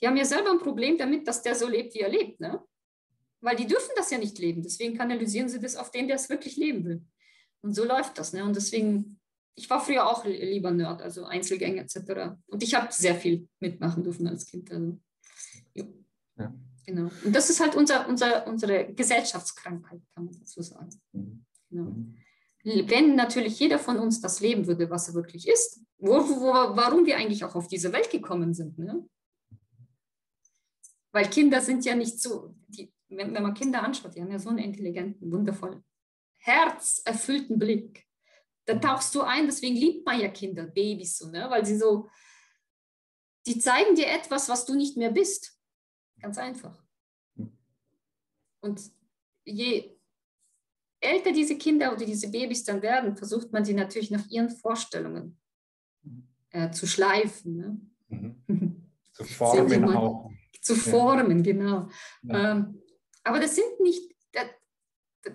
[0.00, 2.40] die haben ja selber ein Problem damit, dass der so lebt, wie er lebt.
[2.40, 2.62] Ne?
[3.40, 4.62] Weil die dürfen das ja nicht leben.
[4.62, 7.04] Deswegen kanalisieren sie das auf den, der es wirklich leben will.
[7.60, 8.32] Und so läuft das.
[8.32, 8.44] Ne?
[8.44, 9.20] Und deswegen,
[9.54, 12.36] ich war früher auch lieber Nerd, also Einzelgänger etc.
[12.46, 14.70] Und ich habe sehr viel mitmachen dürfen als Kind.
[14.70, 14.98] Also,
[15.74, 16.54] ja.
[16.88, 17.10] Genau.
[17.22, 20.88] Und das ist halt unser, unser, unsere Gesellschaftskrankheit, kann man dazu sagen.
[21.12, 21.44] Mhm.
[21.68, 21.90] Genau.
[21.90, 22.16] Mhm.
[22.64, 26.46] Wenn natürlich jeder von uns das leben würde, was er wirklich ist, wo, wo,
[26.76, 28.78] warum wir eigentlich auch auf diese Welt gekommen sind.
[28.78, 29.06] Ne?
[31.12, 34.38] Weil Kinder sind ja nicht so, die, wenn, wenn man Kinder anschaut, die haben ja
[34.38, 35.84] so einen intelligenten, wundervollen,
[36.38, 38.06] herzerfüllten Blick.
[38.64, 41.50] Da tauchst du ein, deswegen liebt man ja Kinder, Babys so, ne?
[41.50, 42.08] weil sie so,
[43.46, 45.57] die zeigen dir etwas, was du nicht mehr bist.
[46.20, 46.82] Ganz einfach.
[48.60, 48.80] Und
[49.44, 49.98] je
[51.00, 55.38] älter diese Kinder oder diese Babys dann werden, versucht man sie natürlich nach ihren Vorstellungen
[56.50, 57.56] äh, zu schleifen.
[57.56, 57.80] Ne?
[58.08, 58.84] Mhm.
[59.12, 60.30] Zu formen auch.
[60.60, 61.88] Zu formen, genau.
[62.22, 62.52] Ja.
[62.52, 62.80] Ähm,
[63.24, 64.46] aber das sind nicht, das,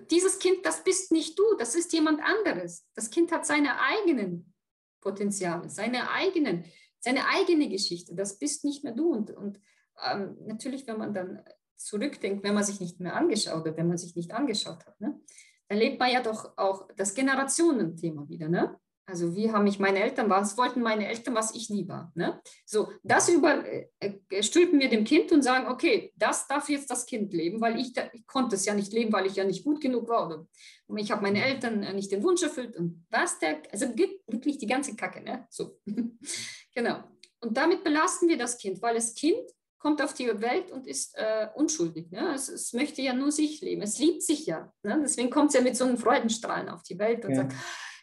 [0.10, 2.88] dieses Kind, das bist nicht du, das ist jemand anderes.
[2.93, 4.54] Das Kind hat seine eigenen
[5.02, 6.63] Potenziale, seine eigenen,
[7.00, 8.15] seine eigene Geschichte.
[8.15, 9.12] Das bist nicht mehr du.
[9.12, 9.60] Und, und
[10.04, 11.44] ähm, natürlich, wenn man dann
[11.76, 15.20] zurückdenkt, wenn man sich nicht mehr angeschaut oder wenn man sich nicht angeschaut hat, ne,
[15.68, 18.48] dann lebt man ja doch auch das Generationenthema wieder.
[18.48, 18.78] Ne?
[19.06, 22.12] Also wie haben mich meine Eltern, was wollten meine Eltern, was ich nie war.
[22.16, 22.40] Ne?
[22.66, 27.34] So, das überstülpen äh, wir dem Kind und sagen, okay, das darf jetzt das Kind
[27.34, 29.82] leben, weil ich, da, ich konnte es ja nicht leben, weil ich ja nicht gut
[29.82, 30.28] genug war.
[30.28, 30.48] Oder
[30.88, 33.88] und ich habe meine Eltern äh, nicht den Wunsch erfüllt und was der, also
[34.28, 35.22] wirklich die ganze Kacke.
[35.22, 35.48] Ne?
[35.50, 35.80] So,
[36.74, 37.04] genau.
[37.42, 39.44] Und damit belasten wir das Kind, weil das Kind
[39.84, 42.10] kommt auf die Welt und ist äh, unschuldig.
[42.10, 42.34] Ne?
[42.34, 43.82] Es, es, möchte ja nur sich leben.
[43.82, 44.72] Es liebt sich ja.
[44.82, 44.98] Ne?
[45.04, 47.41] Deswegen kommt es ja mit so einem Freudenstrahlen auf die Welt und ja.
[47.41, 47.54] sagt,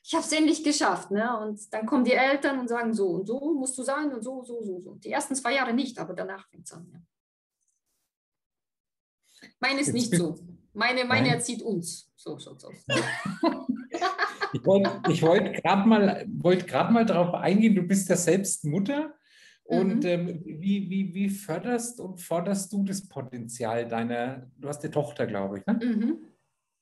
[0.04, 1.10] ich habe es endlich geschafft.
[1.10, 1.40] Ne?
[1.40, 4.44] Und dann kommen die Eltern und sagen, so und so musst du sein und so,
[4.44, 4.94] so, so, so.
[4.96, 6.86] Die ersten zwei Jahre nicht, aber danach fängt es an.
[6.92, 7.00] Ja.
[9.58, 10.38] Meine ist nicht so.
[10.74, 12.12] Meine, meine erzieht uns.
[12.14, 12.74] So schaut's aus.
[14.52, 19.14] ich wollte wollt gerade mal, wollt mal darauf eingehen, du bist ja selbst Mutter.
[19.70, 20.11] Und mhm.
[20.11, 25.28] ähm, wie, wie, wie förderst und forderst du das Potenzial deiner, du hast eine Tochter,
[25.28, 25.78] glaube ich, ne?
[25.80, 26.18] Mhm.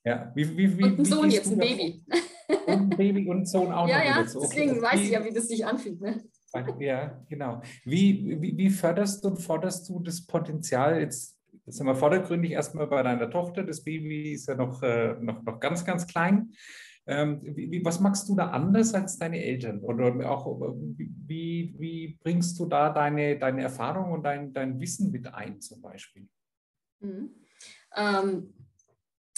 [0.03, 2.03] Ja, wie, wie, wie, und ein Sohn jetzt, ein Baby.
[2.65, 4.05] Und ein Baby und ein Sohn auch ja, noch.
[4.05, 4.39] Ja, so.
[4.41, 4.81] deswegen okay.
[4.81, 6.01] weiß ich ja, wie das sich anfühlt.
[6.01, 6.23] Ne?
[6.79, 7.61] Ja, genau.
[7.85, 12.87] Wie, wie, wie förderst und forderst du das Potenzial jetzt Jetzt sind wir vordergründig erstmal
[12.87, 13.63] bei deiner Tochter.
[13.63, 16.53] Das Baby ist ja noch, äh, noch, noch ganz, ganz klein.
[17.11, 19.79] Ähm, wie, was machst du da anders als deine Eltern?
[19.79, 20.45] Oder auch,
[20.95, 25.81] wie, wie bringst du da deine, deine Erfahrung und dein, dein Wissen mit ein, zum
[25.81, 26.29] Beispiel?
[26.99, 27.33] Mhm.
[27.95, 28.53] Ähm,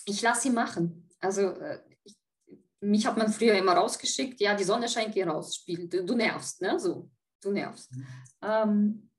[0.06, 1.10] ich lasse sie machen.
[1.22, 2.18] Also, äh, ich,
[2.82, 6.14] mich hat man früher immer rausgeschickt, ja, die Sonne scheint, geh raus, spiel, du, du
[6.14, 6.78] nervst, ne?
[6.78, 7.10] So,
[7.42, 7.90] du nervst.
[7.96, 8.06] Mhm.
[8.42, 9.10] Ähm,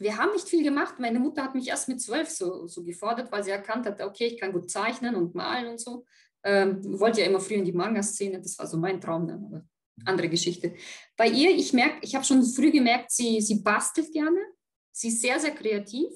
[0.00, 0.98] wir haben nicht viel gemacht.
[0.98, 4.26] Meine Mutter hat mich erst mit zwölf so, so gefordert, weil sie erkannt hat, okay,
[4.26, 6.04] ich kann gut zeichnen und malen und so.
[6.42, 9.64] Ähm, wollte ja immer früher in die Manga-Szene, das war so mein Traum dann, aber
[10.04, 10.74] andere Geschichte.
[11.16, 14.40] Bei ihr, ich merke, ich habe schon früh gemerkt, sie, sie bastelt gerne,
[14.90, 16.10] sie ist sehr, sehr kreativ,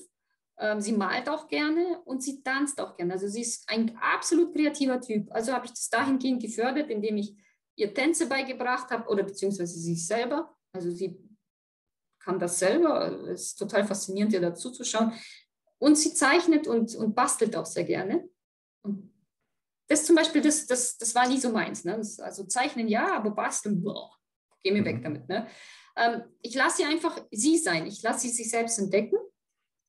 [0.58, 3.14] ähm, sie malt auch gerne und sie tanzt auch gerne.
[3.14, 5.30] Also sie ist ein absolut kreativer Typ.
[5.32, 7.34] Also habe ich das dahingehend gefördert, indem ich
[7.76, 10.56] ihr Tänze beigebracht habe oder beziehungsweise sie selber.
[10.72, 11.18] Also sie
[12.20, 15.12] kann das selber, es ist total faszinierend, ihr dazu zu schauen.
[15.78, 18.28] Und sie zeichnet und, und bastelt auch sehr gerne.
[18.82, 19.13] Und
[19.88, 21.84] das zum Beispiel, das, das, das war nie so meins.
[21.84, 21.96] Ne?
[21.96, 24.10] Das, also zeichnen ja, aber basteln, boah,
[24.62, 25.02] geh mir weg mhm.
[25.02, 25.28] damit.
[25.28, 25.46] Ne?
[25.96, 27.86] Ähm, ich lasse sie einfach sie sein.
[27.86, 29.16] Ich lasse sie sich selbst entdecken.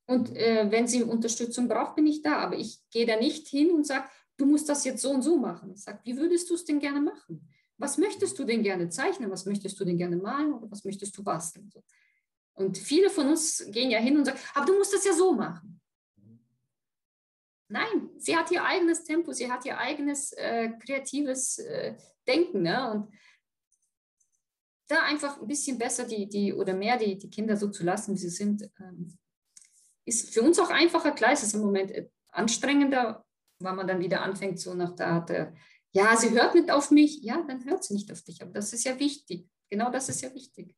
[0.08, 2.38] Und äh, wenn sie Unterstützung braucht, bin ich da.
[2.38, 5.38] Aber ich gehe da nicht hin und sage, du musst das jetzt so und so
[5.38, 5.71] machen.
[5.73, 7.49] Ich sage, wie würdest du es denn gerne machen?
[7.77, 9.31] Was möchtest du denn gerne zeichnen?
[9.31, 10.53] Was möchtest du denn gerne malen?
[10.53, 11.71] Oder was möchtest du basteln?
[12.53, 15.34] Und viele von uns gehen ja hin und sagen, aber du musst das ja so
[15.34, 15.81] machen.
[17.67, 21.95] Nein, sie hat ihr eigenes Tempo, sie hat ihr eigenes äh, kreatives äh,
[22.28, 22.62] Denken.
[22.62, 22.91] Ne?
[22.91, 23.13] Und
[24.88, 28.13] da einfach ein bisschen besser die, die oder mehr die, die Kinder so zu lassen,
[28.13, 29.17] wie sie sind, ähm,
[30.06, 31.12] ist für uns auch einfacher.
[31.12, 33.25] Klar ist es im Moment äh, anstrengender,
[33.60, 35.32] weil man dann wieder anfängt, so nach der Art,
[35.91, 37.23] ja, sie hört nicht auf mich.
[37.23, 38.41] Ja, dann hört sie nicht auf dich.
[38.41, 39.49] Aber das ist ja wichtig.
[39.69, 40.75] Genau das ist ja wichtig.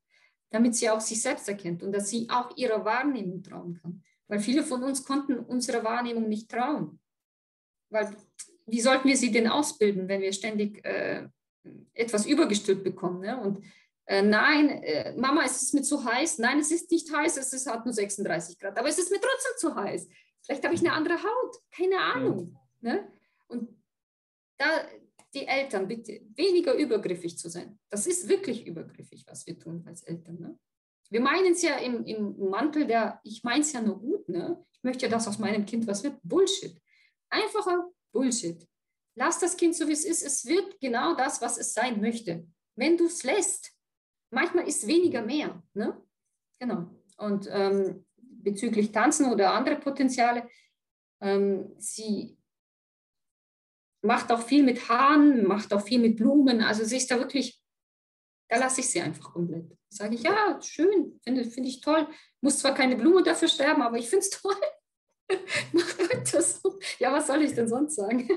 [0.52, 4.04] Damit sie auch sich selbst erkennt und dass sie auch ihrer Wahrnehmung trauen kann.
[4.27, 6.99] Weil viele von uns konnten unserer Wahrnehmung nicht trauen.
[7.89, 8.15] Weil
[8.65, 11.27] wie sollten wir sie denn ausbilden, wenn wir ständig äh,
[11.93, 13.21] etwas übergestülpt bekommen?
[13.21, 13.39] Ne?
[13.39, 13.63] Und
[14.05, 16.39] äh, nein, äh, Mama, es ist mir zu heiß.
[16.39, 18.77] Nein, es ist nicht heiß, es ist, hat nur 36 Grad.
[18.77, 20.07] Aber es ist mir trotzdem zu heiß.
[20.43, 22.57] Vielleicht habe ich eine andere Haut, keine Ahnung.
[22.81, 22.93] Ja.
[22.93, 23.11] Ne?
[23.47, 23.69] Und
[24.57, 24.65] da
[25.33, 27.77] die Eltern bitte weniger übergriffig zu sein.
[27.89, 30.39] Das ist wirklich übergriffig, was wir tun als Eltern.
[30.39, 30.59] Ne?
[31.09, 34.63] Wir meinen es ja im, im Mantel der, ich meine es ja nur gut, ne?
[34.71, 36.19] Ich möchte ja, dass aus meinem Kind was wird.
[36.23, 36.79] Bullshit.
[37.29, 38.67] Einfacher Bullshit.
[39.15, 40.23] Lass das Kind so, wie es ist.
[40.23, 42.47] Es wird genau das, was es sein möchte.
[42.75, 43.71] Wenn du es lässt,
[44.29, 45.63] manchmal ist weniger mehr.
[45.73, 45.99] Ne?
[46.59, 46.87] Genau.
[47.17, 50.47] Und ähm, bezüglich Tanzen oder andere Potenziale,
[51.21, 52.37] ähm, sie
[54.03, 56.61] macht auch viel mit Haaren, macht auch viel mit Blumen.
[56.61, 57.59] Also sie ist da wirklich,
[58.49, 59.77] da lasse ich sie einfach komplett.
[59.89, 62.07] Sage ich, ja, schön, finde find ich toll.
[62.41, 64.55] Muss zwar keine Blume dafür sterben, aber ich finde es toll.
[65.73, 66.79] Mach weiter so.
[66.99, 68.27] Ja, was soll ich denn sonst sagen?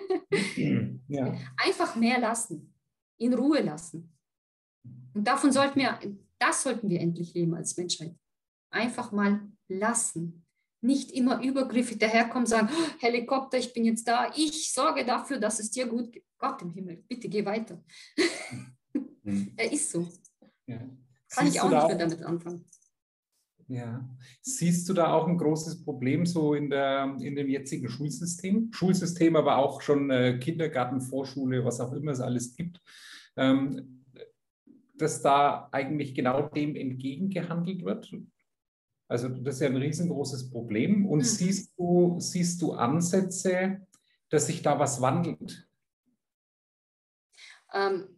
[1.09, 1.35] ja.
[1.57, 2.75] Einfach mehr lassen,
[3.19, 4.17] in Ruhe lassen.
[5.15, 5.99] Und davon sollten wir,
[6.39, 8.17] das sollten wir endlich leben als Menschheit.
[8.71, 10.45] Einfach mal lassen.
[10.83, 15.61] Nicht immer übergriffig daherkommen, sagen, oh, Helikopter, ich bin jetzt da, ich sorge dafür, dass
[15.61, 16.25] es dir gut geht.
[16.39, 17.85] Gott im Himmel, bitte geh weiter.
[19.31, 19.53] Mhm.
[19.57, 20.09] er ist so.
[20.67, 20.79] Ja.
[21.29, 22.65] Kann Siehst ich auch nicht mehr damit anfangen.
[23.69, 24.05] Ja.
[24.43, 28.73] Siehst du da auch ein großes Problem so in, der, in dem jetzigen Schulsystem?
[28.73, 32.83] Schulsystem, aber auch schon äh, Kindergarten, Vorschule, was auch immer es alles gibt,
[33.37, 34.05] ähm,
[34.95, 38.13] dass da eigentlich genau dem entgegengehandelt wird?
[39.07, 41.07] Also das ist ja ein riesengroßes Problem.
[41.07, 41.25] Und mhm.
[41.25, 43.87] siehst, du, siehst du Ansätze,
[44.31, 45.69] dass sich da was wandelt?
[47.73, 48.09] Ähm,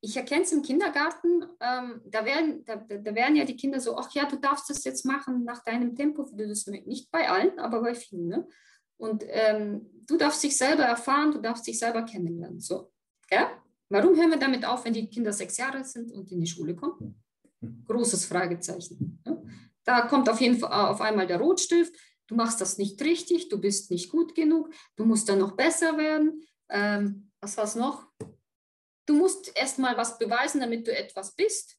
[0.00, 3.96] ich erkenne es im Kindergarten, ähm, da, werden, da, da werden ja die Kinder so,
[3.96, 7.82] ach ja, du darfst das jetzt machen nach deinem Tempo, das nicht bei allen, aber
[7.82, 8.28] bei vielen.
[8.28, 8.48] Ne?
[8.96, 12.60] Und ähm, du darfst dich selber erfahren, du darfst dich selber kennenlernen.
[12.60, 12.92] So,
[13.30, 13.50] ja?
[13.90, 16.76] Warum hören wir damit auf, wenn die Kinder sechs Jahre sind und in die Schule
[16.76, 17.22] kommen?
[17.86, 19.20] Großes Fragezeichen.
[19.24, 19.42] Ne?
[19.84, 21.94] Da kommt auf jeden Fall auf einmal der Rotstift.
[22.26, 25.96] Du machst das nicht richtig, du bist nicht gut genug, du musst dann noch besser
[25.96, 26.42] werden.
[26.68, 28.06] Ähm, was war es noch?
[29.08, 31.78] Du musst erstmal was beweisen, damit du etwas bist.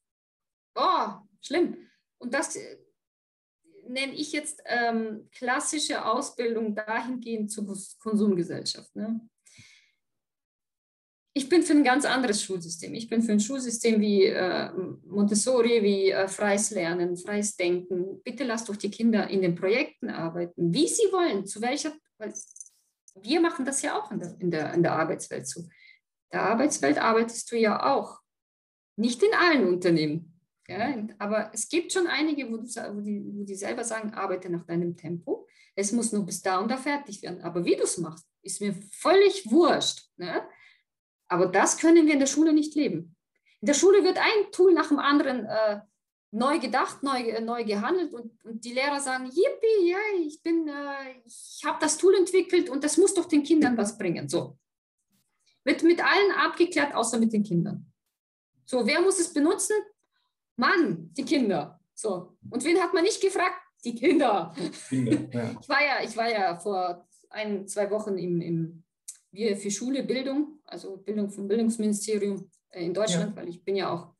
[0.74, 1.76] Boah, schlimm.
[2.18, 2.78] Und das äh,
[3.86, 8.96] nenne ich jetzt ähm, klassische Ausbildung dahingehend zur Konsumgesellschaft.
[8.96, 9.20] Ne?
[11.32, 12.94] Ich bin für ein ganz anderes Schulsystem.
[12.94, 14.72] Ich bin für ein Schulsystem wie äh,
[15.06, 18.20] Montessori, wie äh, freies Lernen, freies Denken.
[18.24, 21.92] Bitte lasst doch die Kinder in den Projekten arbeiten, wie sie wollen, zu welcher.
[22.18, 22.34] Weil
[23.22, 25.62] wir machen das ja auch in der, in der, in der Arbeitswelt so
[26.32, 28.20] der Arbeitswelt arbeitest du ja auch.
[28.96, 30.40] Nicht in allen Unternehmen.
[30.68, 34.48] Ja, aber es gibt schon einige, wo, du, wo, die, wo die selber sagen, arbeite
[34.48, 35.48] nach deinem Tempo.
[35.74, 37.42] Es muss nur bis da und da fertig werden.
[37.42, 40.08] Aber wie du es machst, ist mir völlig wurscht.
[40.16, 40.42] Ne?
[41.26, 43.16] Aber das können wir in der Schule nicht leben.
[43.60, 45.80] In der Schule wird ein Tool nach dem anderen äh,
[46.30, 51.20] neu gedacht, neu, neu gehandelt und, und, die Lehrer sagen, yippie, ja, ich bin, äh,
[51.24, 54.28] ich habe das Tool entwickelt und das muss doch den Kindern was bringen.
[54.28, 54.56] So,
[55.64, 57.92] wird mit allen abgeklärt, außer mit den Kindern.
[58.64, 59.76] So, wer muss es benutzen?
[60.56, 61.80] Mann, die Kinder.
[61.94, 62.36] So.
[62.50, 63.60] Und wen hat man nicht gefragt?
[63.84, 64.54] Die Kinder.
[64.88, 65.56] Kinder ja.
[65.60, 68.84] Ich, war ja, ich war ja vor ein, zwei Wochen im, im
[69.32, 73.36] wir für Schule Bildung, also Bildung vom Bildungsministerium äh, in Deutschland, ja.
[73.36, 74.14] weil ich bin ja auch,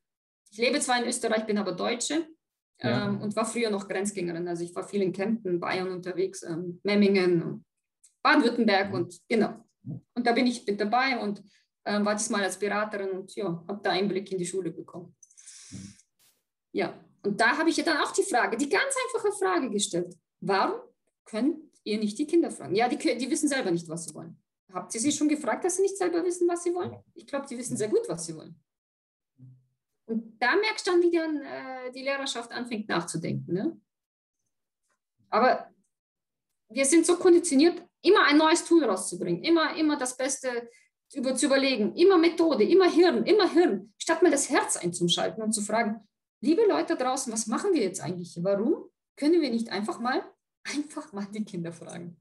[0.50, 2.26] ich lebe zwar in Österreich, bin aber Deutsche
[2.80, 3.08] ja.
[3.08, 4.46] ähm, und war früher noch Grenzgängerin.
[4.48, 7.64] Also ich war viel in Kempten, Bayern unterwegs, ähm, Memmingen,
[8.22, 9.64] Baden-Württemberg und genau.
[9.84, 11.42] Und da bin ich mit dabei und
[11.84, 15.16] äh, war diesmal als Beraterin und ja, habe da Einblick in die Schule bekommen.
[16.72, 20.14] Ja, und da habe ich ja dann auch die Frage, die ganz einfache Frage gestellt.
[20.40, 20.80] Warum
[21.24, 22.74] könnt ihr nicht die Kinder fragen?
[22.74, 24.40] Ja, die, die wissen selber nicht, was sie wollen.
[24.72, 26.96] Habt ihr sie schon gefragt, dass sie nicht selber wissen, was sie wollen?
[27.14, 28.58] Ich glaube, die wissen sehr gut, was sie wollen.
[30.06, 33.52] Und da merkst du dann, wie dann äh, die Lehrerschaft anfängt nachzudenken.
[33.52, 33.80] Ne?
[35.28, 35.70] Aber
[36.68, 40.68] wir sind so konditioniert, immer ein neues Tool rauszubringen, immer, immer das Beste
[41.14, 45.52] über, zu überlegen, immer Methode, immer Hirn, immer Hirn, statt mal das Herz einzuschalten und
[45.52, 46.06] zu fragen,
[46.40, 48.36] liebe Leute draußen, was machen wir jetzt eigentlich?
[48.42, 50.24] Warum können wir nicht einfach mal,
[50.64, 52.16] einfach mal die Kinder fragen?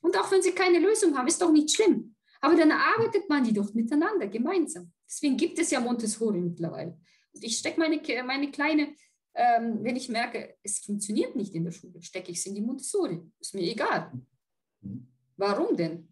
[0.00, 2.14] Und auch wenn sie keine Lösung haben, ist doch nicht schlimm.
[2.40, 4.92] Aber dann arbeitet man die doch miteinander, gemeinsam.
[5.06, 6.98] Deswegen gibt es ja Montessori mittlerweile.
[7.32, 8.94] Und ich stecke meine, meine kleine
[9.38, 12.60] ähm, wenn ich merke, es funktioniert nicht in der Schule, stecke ich es in die
[12.60, 13.22] Montessori.
[13.38, 14.10] Ist mir egal.
[15.36, 16.08] Warum denn?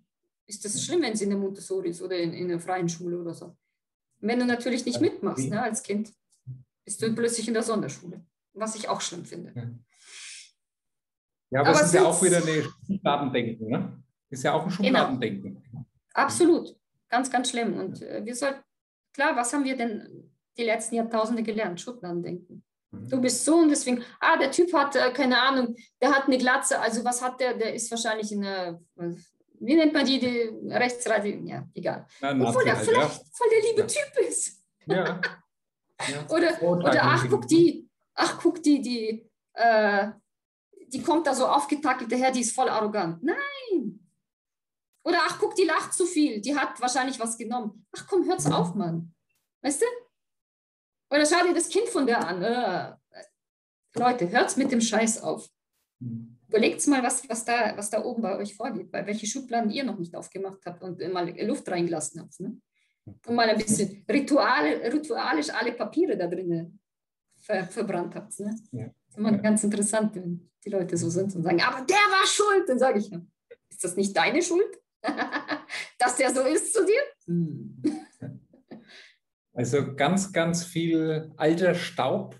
[0.46, 3.18] Ist das schlimm, wenn es in der Montessori ist oder in, in einer freien Schule
[3.18, 3.56] oder so?
[4.20, 6.14] Wenn du natürlich nicht mitmachst ne, als Kind,
[6.84, 9.52] bist du plötzlich in der Sonderschule, was ich auch schlimm finde.
[11.50, 14.04] Ja, aber, aber es ist ja auch wieder eine Schubladendenken, ne?
[14.30, 14.84] Ist ja auch ein genau.
[14.84, 15.62] Schubladendenken.
[15.62, 15.86] Genau.
[16.14, 16.76] Absolut.
[17.08, 17.74] Ganz, ganz schlimm.
[17.74, 18.60] Und äh, wir sollten,
[19.12, 21.80] klar, was haben wir denn die letzten Jahrtausende gelernt?
[21.80, 22.65] Schubladendenken.
[23.08, 26.38] Du bist so und deswegen, ah, der Typ hat, äh, keine Ahnung, der hat eine
[26.38, 27.54] Glatze, also was hat der?
[27.54, 28.80] Der ist wahrscheinlich eine,
[29.60, 32.06] wie nennt man die, die Rechtsradio, ja, egal.
[32.20, 33.24] Na, Obwohl der halt, vielleicht ja.
[33.32, 33.86] voll der liebe ja.
[33.86, 34.64] Typ ist.
[34.86, 35.20] Ja.
[36.08, 36.26] ja.
[36.28, 40.08] oder, oder ach, guck die, ach, guck die, die, äh,
[40.88, 43.22] die kommt da so aufgetackelt daher, die ist voll arrogant.
[43.22, 44.00] Nein.
[45.04, 47.86] Oder ach, guck, die lacht zu viel, die hat wahrscheinlich was genommen.
[47.96, 49.14] Ach komm, hör's auf, Mann.
[49.62, 49.86] Weißt du?
[51.10, 52.42] Oder schau dir das Kind von der an.
[52.42, 52.92] Äh,
[53.98, 55.48] Leute, hört's mit dem Scheiß auf.
[56.48, 59.84] Überlegt mal, was, was, da, was da oben bei euch vorgeht, weil welche Schubladen ihr
[59.84, 62.38] noch nicht aufgemacht habt und mal Luft reingelassen habt.
[62.40, 62.60] Ne?
[63.04, 66.78] Und mal ein bisschen ritual, ritualisch alle Papiere da drinnen
[67.36, 68.38] ver, verbrannt habt.
[68.40, 68.56] Ne?
[68.72, 68.84] Ja.
[68.84, 69.38] Das ist immer ja.
[69.38, 72.68] ganz interessant, wenn die Leute so sind und sagen, aber der war schuld.
[72.68, 73.10] Dann sage ich,
[73.70, 74.78] ist das nicht deine Schuld,
[75.98, 77.00] dass der so ist zu dir?
[77.26, 77.82] Hm.
[79.56, 82.38] Also ganz, ganz viel alter Staub,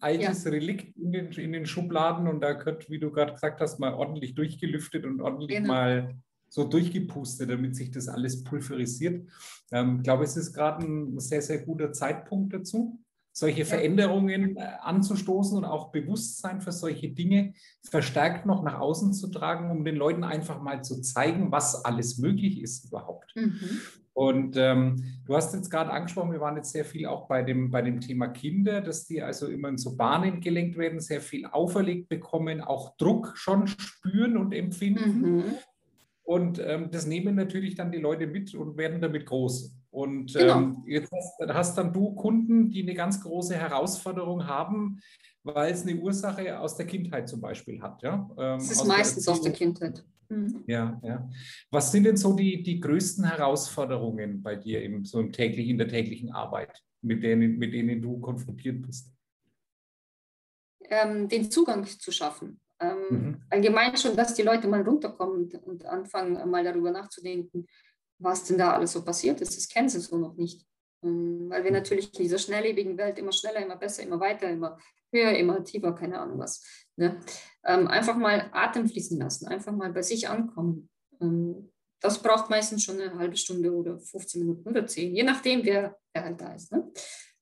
[0.00, 0.50] altes ja.
[0.50, 3.94] Relikt in den, in den, Schubladen und da gehört, wie du gerade gesagt hast, mal
[3.94, 5.72] ordentlich durchgelüftet und ordentlich genau.
[5.72, 6.16] mal
[6.48, 9.28] so durchgepustet, damit sich das alles pulverisiert.
[9.70, 13.00] Ähm, ich glaube, es ist gerade ein sehr, sehr guter Zeitpunkt dazu
[13.36, 19.28] solche Veränderungen äh, anzustoßen und auch Bewusstsein für solche Dinge verstärkt noch nach außen zu
[19.28, 23.36] tragen, um den Leuten einfach mal zu zeigen, was alles möglich ist überhaupt.
[23.36, 23.80] Mhm.
[24.14, 27.70] Und ähm, du hast jetzt gerade angesprochen, wir waren jetzt sehr viel auch bei dem,
[27.70, 31.44] bei dem Thema Kinder, dass die also immer in so Bahnen gelenkt werden, sehr viel
[31.44, 35.20] auferlegt bekommen, auch Druck schon spüren und empfinden.
[35.20, 35.44] Mhm.
[36.22, 39.74] Und ähm, das nehmen natürlich dann die Leute mit und werden damit groß.
[39.96, 40.58] Und genau.
[40.58, 45.00] ähm, jetzt hast, hast, dann du Kunden, die eine ganz große Herausforderung haben,
[45.42, 48.02] weil es eine Ursache aus der Kindheit zum Beispiel hat.
[48.02, 48.28] Ja?
[48.36, 50.04] Ähm, es ist aus meistens der aus der Kindheit.
[50.28, 50.64] Mhm.
[50.66, 51.26] Ja, ja.
[51.70, 55.78] Was sind denn so die, die größten Herausforderungen bei dir im, so im täglich, in
[55.78, 59.10] der täglichen Arbeit, mit denen, mit denen du konfrontiert bist?
[60.90, 62.60] Ähm, den Zugang zu schaffen.
[62.80, 63.42] Ähm, mhm.
[63.48, 67.66] Allgemein schon, dass die Leute mal runterkommen und anfangen, mal darüber nachzudenken,
[68.18, 69.56] was denn da alles so passiert ist.
[69.56, 70.66] Das kennen sie so noch nicht.
[71.02, 74.78] Ähm, weil wir natürlich in dieser schnelllebigen Welt immer schneller, immer besser, immer weiter, immer
[75.12, 76.62] höher, immer tiefer, keine Ahnung was.
[76.96, 77.20] Ne?
[77.64, 80.88] Ähm, einfach mal Atem fließen lassen, einfach mal bei sich ankommen.
[81.20, 85.64] Ähm, das braucht meistens schon eine halbe Stunde oder 15 Minuten oder 10, je nachdem,
[85.64, 86.72] wer, wer halt da ist.
[86.72, 86.90] Ne?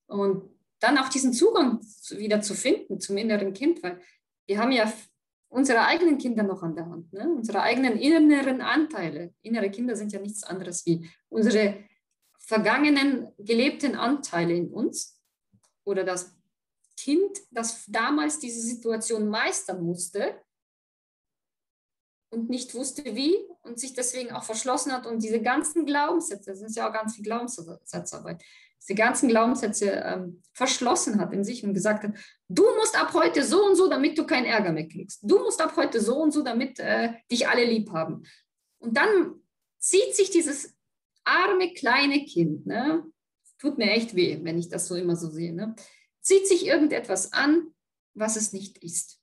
[0.06, 0.50] Und
[0.80, 4.00] dann auch diesen Zugang wieder zu finden zum inneren Kind, weil
[4.46, 4.92] wir haben ja
[5.54, 7.28] unsere eigenen Kinder noch an der Hand, ne?
[7.28, 9.32] unsere eigenen inneren Anteile.
[9.42, 11.84] Innere Kinder sind ja nichts anderes wie unsere
[12.38, 15.22] vergangenen gelebten Anteile in uns
[15.84, 16.34] oder das
[16.96, 20.34] Kind, das damals diese Situation meistern musste
[22.30, 26.62] und nicht wusste wie und sich deswegen auch verschlossen hat und diese ganzen Glaubenssätze, das
[26.62, 28.42] ist ja auch ganz viel Glaubenssatzarbeit,
[28.86, 32.12] diese ganzen Glaubenssätze ähm, verschlossen hat in sich und gesagt hat,
[32.48, 35.20] du musst ab heute so und so, damit du keinen Ärger mehr kriegst.
[35.22, 38.24] Du musst ab heute so und so, damit äh, dich alle lieb haben.
[38.78, 39.40] Und dann
[39.78, 40.76] zieht sich dieses
[41.24, 43.04] arme kleine Kind, ne,
[43.58, 45.74] tut mir echt weh, wenn ich das so immer so sehe, ne,
[46.20, 47.74] zieht sich irgendetwas an,
[48.12, 49.18] was es nicht ist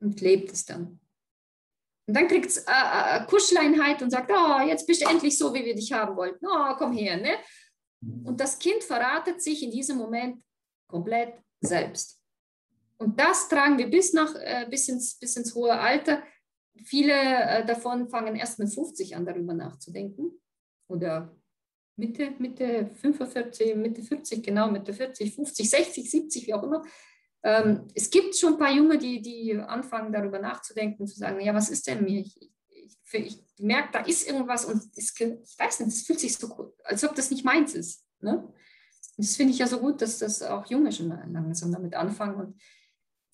[0.00, 1.00] und lebt es dann.
[2.06, 5.54] Und dann kriegt es äh, äh, Kuscheleinheit und sagt, oh, jetzt bist du endlich so,
[5.54, 6.44] wie wir dich haben wollten.
[6.46, 7.16] Oh, komm her.
[7.16, 7.36] Ne?
[8.24, 10.42] Und das Kind verratet sich in diesem Moment
[10.86, 12.20] komplett selbst.
[12.98, 16.22] Und das tragen wir bis, nach, äh, bis, ins, bis ins hohe Alter.
[16.84, 20.40] Viele äh, davon fangen erst mit 50 an, darüber nachzudenken.
[20.88, 21.34] Oder
[21.96, 26.84] Mitte, Mitte 45, Mitte 40, genau, Mitte 40, 50, 60, 70, wie auch immer.
[27.42, 31.54] Ähm, es gibt schon ein paar Junge, die, die anfangen, darüber nachzudenken, zu sagen, ja,
[31.54, 32.24] was ist denn mir?
[33.12, 37.04] Ich, merke, da ist irgendwas und es, ich weiß nicht, es fühlt sich so als
[37.04, 38.04] ob das nicht meins ist.
[38.20, 38.52] Ne?
[39.16, 42.62] das finde ich ja so gut, dass das auch Junge schon langsam damit anfangen und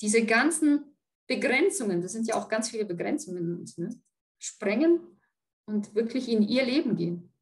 [0.00, 3.90] diese ganzen Begrenzungen, das sind ja auch ganz viele Begrenzungen in uns, ne?
[4.38, 5.00] sprengen
[5.66, 7.32] und wirklich in ihr Leben gehen.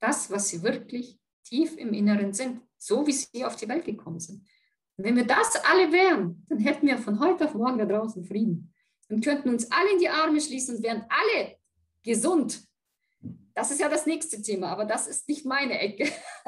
[0.00, 4.20] Das, was sie wirklich tief im Inneren sind, so wie sie auf die Welt gekommen
[4.20, 4.46] sind.
[4.96, 8.24] Und wenn wir das alle wären, dann hätten wir von heute auf morgen da draußen
[8.24, 8.72] Frieden
[9.08, 11.57] und könnten uns alle in die Arme schließen und wären alle
[12.08, 12.64] gesund.
[13.54, 16.04] Das ist ja das nächste Thema, aber das ist nicht meine Ecke.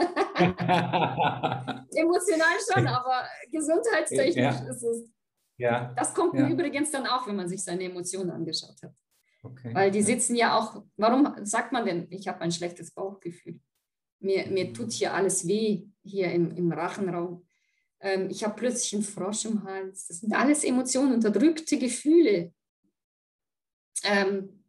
[1.95, 4.69] Emotional schon, aber gesundheitstechnisch ja.
[4.69, 5.11] ist es.
[5.59, 5.93] Ja.
[5.97, 6.49] Das kommt ja.
[6.49, 8.95] übrigens dann auch, wenn man sich seine Emotionen angeschaut hat.
[9.43, 9.75] Okay.
[9.75, 13.61] Weil die sitzen ja auch, warum sagt man denn, ich habe ein schlechtes Bauchgefühl?
[14.21, 17.45] Mir, mir tut hier alles weh, hier im, im Rachenraum.
[18.01, 20.07] Ähm, ich habe plötzlich einen Frosch im Hals.
[20.07, 22.53] Das sind alles Emotionen, unterdrückte Gefühle.
[24.05, 24.60] Ähm,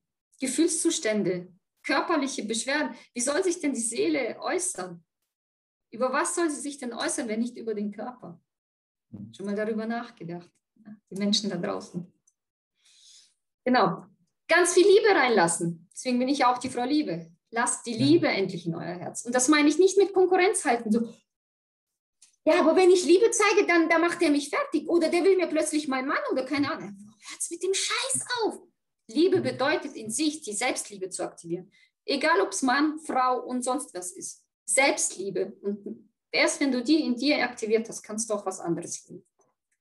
[0.41, 1.53] Gefühlszustände,
[1.85, 2.95] körperliche Beschwerden.
[3.13, 5.03] Wie soll sich denn die Seele äußern?
[5.91, 8.41] Über was soll sie sich denn äußern, wenn nicht über den Körper?
[9.35, 10.49] Schon mal darüber nachgedacht,
[11.09, 12.11] die Menschen da draußen.
[13.65, 14.05] Genau.
[14.47, 15.87] Ganz viel Liebe reinlassen.
[15.93, 17.31] Deswegen bin ich auch die Frau Liebe.
[17.51, 19.23] Lasst die Liebe endlich in euer Herz.
[19.25, 20.91] Und das meine ich nicht mit Konkurrenz halten.
[20.91, 21.13] So,
[22.43, 24.89] ja, aber wenn ich Liebe zeige, dann, dann macht er mich fertig.
[24.89, 26.97] Oder der will mir plötzlich mein Mann oder keine Ahnung.
[27.29, 28.59] Hört's mit dem Scheiß auf.
[29.13, 31.71] Liebe bedeutet in sich, die Selbstliebe zu aktivieren.
[32.05, 34.45] Egal, ob es Mann, Frau und sonst was ist.
[34.65, 35.53] Selbstliebe.
[35.61, 39.25] Und erst wenn du die in dir aktiviert hast, kannst du auch was anderes lieben.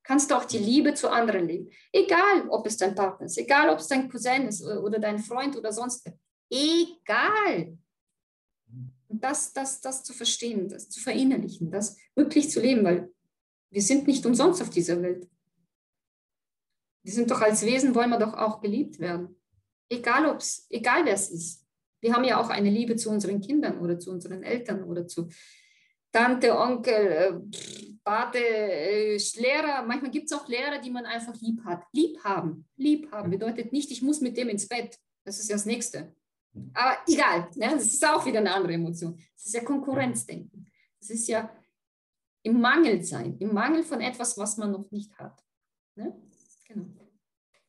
[0.03, 1.71] kannst du auch die Liebe zu anderen leben.
[1.93, 5.57] Egal, ob es dein Partner ist, egal, ob es dein Cousin ist oder dein Freund
[5.57, 6.11] oder sonst.
[6.51, 7.79] Egal.
[9.09, 13.13] Und das, das, das zu verstehen, das zu verinnerlichen, das wirklich zu leben, weil
[13.71, 15.29] wir sind nicht umsonst auf dieser Welt.
[17.03, 19.37] Wir sind doch als Wesen, wollen wir doch auch geliebt werden.
[19.89, 21.67] Egal, ob's, egal wer es ist.
[22.01, 25.29] Wir haben ja auch eine Liebe zu unseren Kindern oder zu unseren Eltern oder zu
[26.13, 27.43] Tante, Onkel,
[28.03, 29.83] Pate, äh, äh, Lehrer.
[29.87, 31.85] Manchmal gibt es auch Lehrer, die man einfach lieb hat.
[31.93, 32.67] Lieb haben.
[32.77, 34.99] Lieb haben bedeutet nicht, ich muss mit dem ins Bett.
[35.25, 36.15] Das ist ja das Nächste.
[36.75, 37.71] Aber egal, ne?
[37.71, 39.17] das ist auch wieder eine andere Emotion.
[39.37, 40.67] Das ist ja Konkurrenzdenken.
[40.99, 41.49] Das ist ja
[42.43, 45.45] im Mangel sein, im Mangel von etwas, was man noch nicht hat.
[45.95, 46.13] Ne?
[46.73, 46.87] Genau.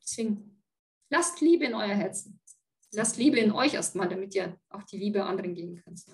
[0.02, 0.62] Deswegen,
[1.10, 2.40] lasst Liebe in euer Herzen.
[2.92, 6.04] Lasst Liebe in euch erstmal, damit ihr auch die Liebe anderen geben könnt.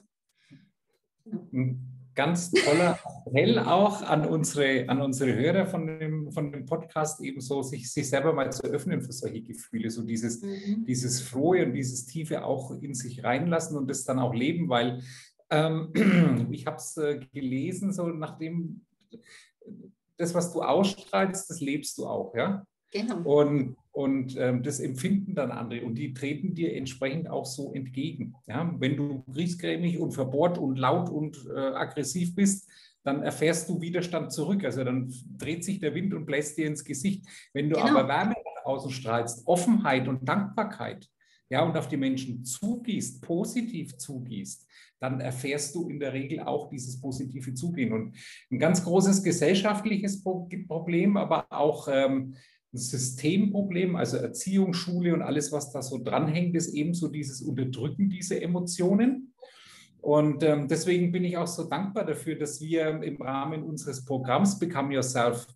[1.25, 1.77] Genau.
[2.15, 7.63] Ganz toller Appell auch an unsere, an unsere Hörer von dem, von dem Podcast, ebenso
[7.63, 10.85] sich, sich selber mal zu öffnen für solche Gefühle, so dieses, mhm.
[10.85, 15.01] dieses Frohe und dieses Tiefe auch in sich reinlassen und das dann auch leben, weil
[15.51, 15.93] ähm,
[16.51, 18.85] ich habe es äh, gelesen, so nachdem
[20.17, 22.67] das, was du ausstrahlst, das lebst du auch, ja.
[22.91, 23.21] Genau.
[23.23, 28.35] Und, und ähm, das empfinden dann andere und die treten dir entsprechend auch so entgegen.
[28.47, 28.75] Ja?
[28.79, 32.71] Wenn du griesgrämig und verbohrt und laut und äh, aggressiv bist,
[33.05, 34.65] dann erfährst du Widerstand zurück.
[34.65, 37.27] Also dann dreht sich der Wind und bläst dir ins Gesicht.
[37.53, 37.89] Wenn du genau.
[37.89, 41.09] aber Wärme nach außen strahlst, Offenheit und Dankbarkeit,
[41.51, 44.67] ja, und auf die Menschen zugießt, positiv zugießt,
[45.01, 47.93] dann erfährst du in der Regel auch dieses positive Zugehen.
[47.93, 48.17] Und
[48.51, 52.35] ein ganz großes gesellschaftliches Problem, aber auch ähm,
[52.73, 58.43] Systemproblem, also Erziehung, Schule und alles, was da so dranhängt, ist ebenso dieses Unterdrücken dieser
[58.43, 59.33] Emotionen.
[60.01, 64.59] Und ähm, deswegen bin ich auch so dankbar dafür, dass wir im Rahmen unseres Programms
[64.59, 65.47] Become Yourself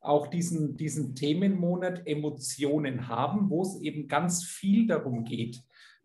[0.00, 5.62] auch diesen, diesen Themenmonat Emotionen haben, wo es eben ganz viel darum geht,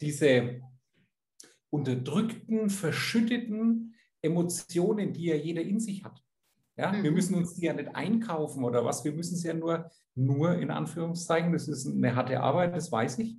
[0.00, 0.60] diese
[1.70, 6.22] unterdrückten, verschütteten Emotionen, die ja jeder in sich hat,
[6.76, 7.02] ja, mhm.
[7.02, 10.54] Wir müssen uns die ja nicht einkaufen oder was, wir müssen sie ja nur, nur
[10.58, 13.38] in Anführungszeichen, das ist eine harte Arbeit, das weiß ich,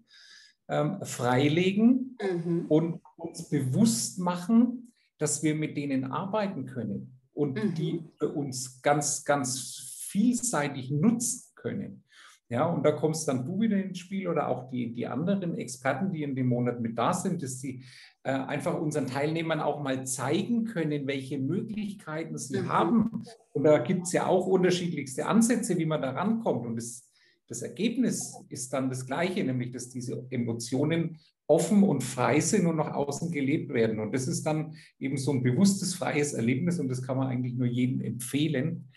[0.70, 2.66] ähm, freilegen mhm.
[2.68, 7.74] und uns bewusst machen, dass wir mit denen arbeiten können und mhm.
[7.74, 12.04] die für uns ganz, ganz vielseitig nutzen können.
[12.50, 16.12] Ja, und da kommst dann du wieder ins Spiel oder auch die, die anderen Experten,
[16.12, 17.84] die in dem Monat mit da sind, dass sie
[18.16, 22.70] äh, einfach unseren Teilnehmern auch mal zeigen können, welche Möglichkeiten sie mhm.
[22.70, 23.24] haben.
[23.54, 26.66] Und da gibt es ja auch unterschiedlichste Ansätze, wie man da rankommt.
[26.66, 27.10] Und das,
[27.48, 32.76] das Ergebnis ist dann das gleiche, nämlich dass diese Emotionen offen und frei sind und
[32.76, 34.00] nach außen gelebt werden.
[34.00, 37.56] Und das ist dann eben so ein bewusstes, freies Erlebnis und das kann man eigentlich
[37.56, 38.90] nur jedem empfehlen,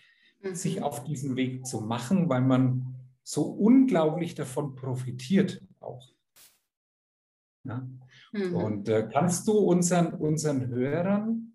[0.43, 0.55] mhm.
[0.55, 6.09] sich auf diesen Weg zu machen, weil man so unglaublich davon profitiert auch.
[7.63, 7.87] Ja?
[8.31, 8.55] Mhm.
[8.55, 11.53] Und äh, kannst du unseren, unseren Hörern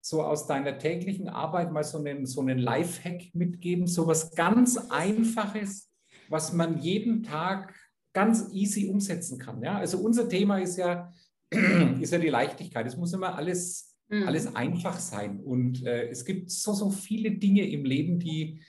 [0.00, 4.78] so aus deiner täglichen Arbeit mal so einen, so einen Lifehack mitgeben, so was ganz
[4.90, 5.90] Einfaches,
[6.28, 7.74] was man jeden Tag
[8.14, 9.62] ganz easy umsetzen kann.
[9.62, 9.78] Ja?
[9.78, 11.12] Also unser Thema ist ja,
[12.00, 12.86] ist ja die Leichtigkeit.
[12.86, 14.26] Es muss immer alles, mhm.
[14.26, 15.40] alles einfach sein.
[15.40, 18.62] Und äh, es gibt so, so viele Dinge im Leben, die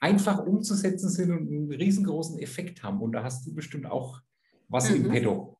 [0.00, 3.00] einfach umzusetzen sind und einen riesengroßen Effekt haben.
[3.00, 4.20] Und da hast du bestimmt auch
[4.68, 4.96] was mhm.
[4.96, 5.57] im Pedo.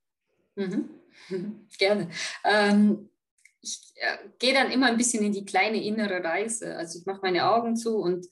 [0.59, 0.91] Mhm.
[1.79, 2.11] Gerne.
[2.45, 3.11] Ähm,
[3.61, 6.77] ich äh, gehe dann immer ein bisschen in die kleine innere Reise.
[6.77, 8.27] Also ich mache meine Augen zu und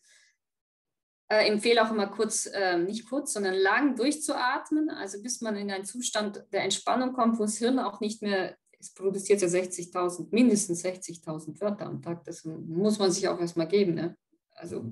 [1.28, 5.70] äh, empfehle auch immer kurz, äh, nicht kurz, sondern lang durchzuatmen, also bis man in
[5.70, 10.28] einen Zustand der Entspannung kommt, wo das Hirn auch nicht mehr, es produziert ja 60.000,
[10.30, 13.94] mindestens 60.000 Wörter am Tag, das muss man sich auch erstmal geben.
[13.94, 14.16] Ne?
[14.52, 14.84] Also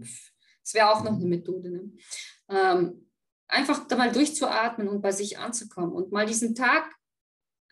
[0.62, 1.70] das wäre auch noch eine Methode.
[1.70, 1.92] Ne?
[2.48, 3.08] Ähm,
[3.46, 6.90] einfach da mal durchzuatmen und bei sich anzukommen und mal diesen Tag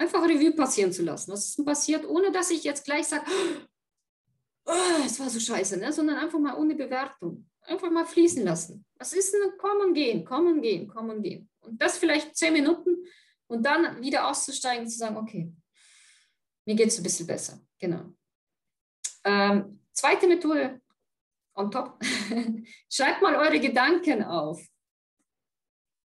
[0.03, 1.33] einfach Revue passieren zu lassen.
[1.33, 3.25] Was ist denn passiert, ohne dass ich jetzt gleich sage,
[4.67, 5.93] oh, es war so scheiße, ne?
[5.93, 7.49] sondern einfach mal ohne Bewertung.
[7.63, 8.85] Einfach mal fließen lassen.
[8.97, 9.57] Was ist denn?
[9.57, 11.49] Kommen, gehen, kommen, gehen, kommen, gehen.
[11.61, 13.07] Und das vielleicht zehn Minuten
[13.47, 15.53] und dann wieder auszusteigen und zu sagen, okay,
[16.67, 17.61] mir geht es ein bisschen besser.
[17.79, 18.13] Genau.
[19.23, 20.81] Ähm, zweite Methode
[21.55, 22.03] on top.
[22.91, 24.61] Schreibt mal eure Gedanken auf.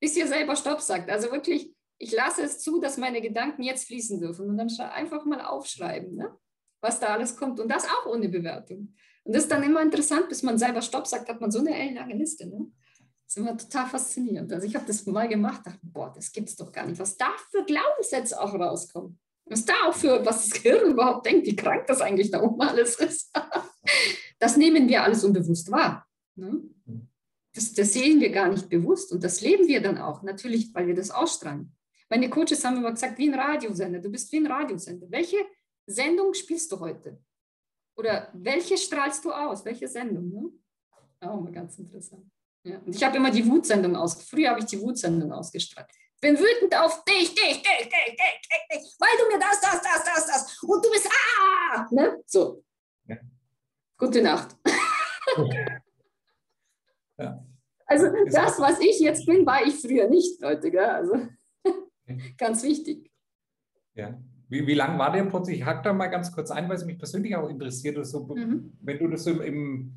[0.00, 1.10] Bis ihr selber Stopp sagt.
[1.10, 4.48] Also wirklich, ich lasse es zu, dass meine Gedanken jetzt fließen dürfen.
[4.48, 6.36] Und dann einfach mal aufschreiben, ne?
[6.80, 7.60] was da alles kommt.
[7.60, 8.92] Und das auch ohne Bewertung.
[9.22, 11.78] Und das ist dann immer interessant, bis man selber Stopp sagt, hat man so eine
[11.78, 12.48] ellenlange Liste.
[12.48, 12.66] Ne?
[12.98, 14.52] Das ist immer total faszinierend.
[14.52, 16.98] Also ich habe das mal gemacht, dachte, boah, das gibt es doch gar nicht.
[16.98, 19.20] Was da für Glaubenssätze auch rauskommen.
[19.44, 22.60] Was da auch für, was das Gehirn überhaupt denkt, wie krank das eigentlich da oben
[22.62, 23.30] alles ist.
[24.40, 26.04] das nehmen wir alles unbewusst wahr.
[26.34, 26.62] Ne?
[27.54, 30.88] Das, das, sehen wir gar nicht bewusst und das leben wir dann auch, natürlich, weil
[30.88, 31.76] wir das ausstrahlen.
[32.12, 35.06] Meine Coaches haben immer gesagt, wie ein Radiosender, du bist wie ein Radiosender.
[35.08, 35.38] Welche
[35.86, 37.18] Sendung spielst du heute?
[37.96, 39.64] Oder welche strahlst du aus?
[39.64, 40.28] Welche Sendung?
[40.28, 40.50] Ne?
[41.26, 42.30] Auch mal ganz interessant.
[42.64, 42.76] Ja.
[42.80, 44.22] Und ich habe immer die Wutsendung aus.
[44.24, 45.88] Früher habe ich die Wutsendung ausgestrahlt.
[46.20, 49.80] Bin wütend auf dich, dich, dich, dich, dich, dich, dich, weil du mir das, das,
[49.80, 52.22] das, das, das und du bist ah, ne?
[52.26, 52.62] So.
[53.06, 53.16] Ja.
[53.96, 54.54] Gute Nacht.
[57.16, 57.42] ja.
[57.86, 60.70] Also das, was ich jetzt bin, war ich früher nicht, Leute.
[60.70, 60.84] Gell?
[60.84, 61.16] Also
[62.36, 63.10] ganz wichtig.
[63.94, 64.20] Ja.
[64.48, 65.54] Wie, wie lang war der Prozess?
[65.54, 68.04] Ich hake da mal ganz kurz ein, weil es mich persönlich auch interessiert.
[68.04, 68.72] So, mhm.
[68.80, 69.94] Wenn du das so im,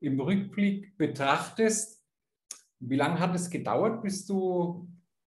[0.00, 2.04] im Rückblick betrachtest,
[2.78, 4.88] wie lange hat es gedauert, bis du,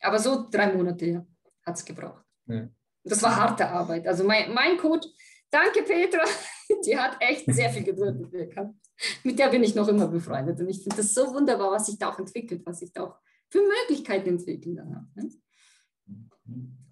[0.00, 1.26] Aber so drei Monate
[1.66, 2.24] hat es gebraucht.
[2.46, 2.68] Ja.
[3.04, 4.06] Das war harte Arbeit.
[4.06, 5.06] Also mein, mein Coach,
[5.50, 6.24] danke Petra,
[6.86, 8.74] die hat echt sehr viel Geduld mit mir gehabt.
[9.24, 10.60] Mit der bin ich noch immer befreundet.
[10.60, 13.18] Und ich finde das so wunderbar, was sich da auch entwickelt, was sich da auch
[13.48, 15.04] für Möglichkeiten entwickeln danach.
[15.14, 15.30] Ne?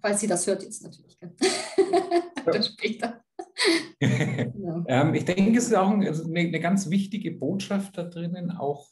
[0.01, 1.17] Falls sie das hört jetzt natürlich.
[2.45, 3.23] Dann später.
[3.99, 4.83] genau.
[4.87, 8.51] ähm, ich denke, es ist auch ein, also eine, eine ganz wichtige Botschaft da drinnen,
[8.51, 8.89] auch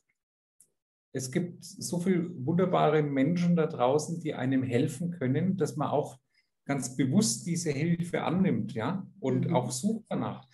[1.13, 6.19] es gibt so viele wunderbare Menschen da draußen, die einem helfen können, dass man auch
[6.65, 9.55] ganz bewusst diese Hilfe annimmt, ja, und mhm.
[9.55, 10.45] auch sucht danach.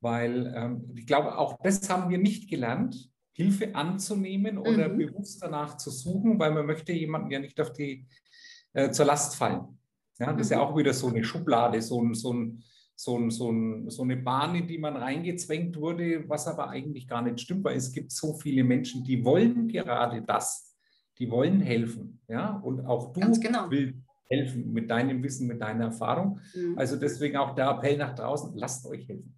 [0.00, 4.98] Weil ähm, ich glaube, auch das haben wir nicht gelernt, Hilfe anzunehmen oder mhm.
[4.98, 8.06] bewusst danach zu suchen, weil man möchte jemanden ja nicht auf die
[8.72, 9.78] äh, zur Last fallen.
[10.18, 10.64] Ja, das ist ja mhm.
[10.64, 12.62] auch wieder so eine Schublade, so, ein, so, ein,
[12.94, 17.06] so, ein, so, ein, so eine Bahn, in die man reingezwängt wurde, was aber eigentlich
[17.06, 20.76] gar nicht stimmt, weil es gibt so viele Menschen, die wollen gerade das,
[21.18, 22.20] die wollen helfen.
[22.28, 23.70] Ja, und auch du genau.
[23.70, 23.98] willst
[24.28, 26.40] helfen mit deinem Wissen, mit deiner Erfahrung.
[26.54, 26.78] Mhm.
[26.78, 29.34] Also deswegen auch der Appell nach draußen, lasst euch helfen.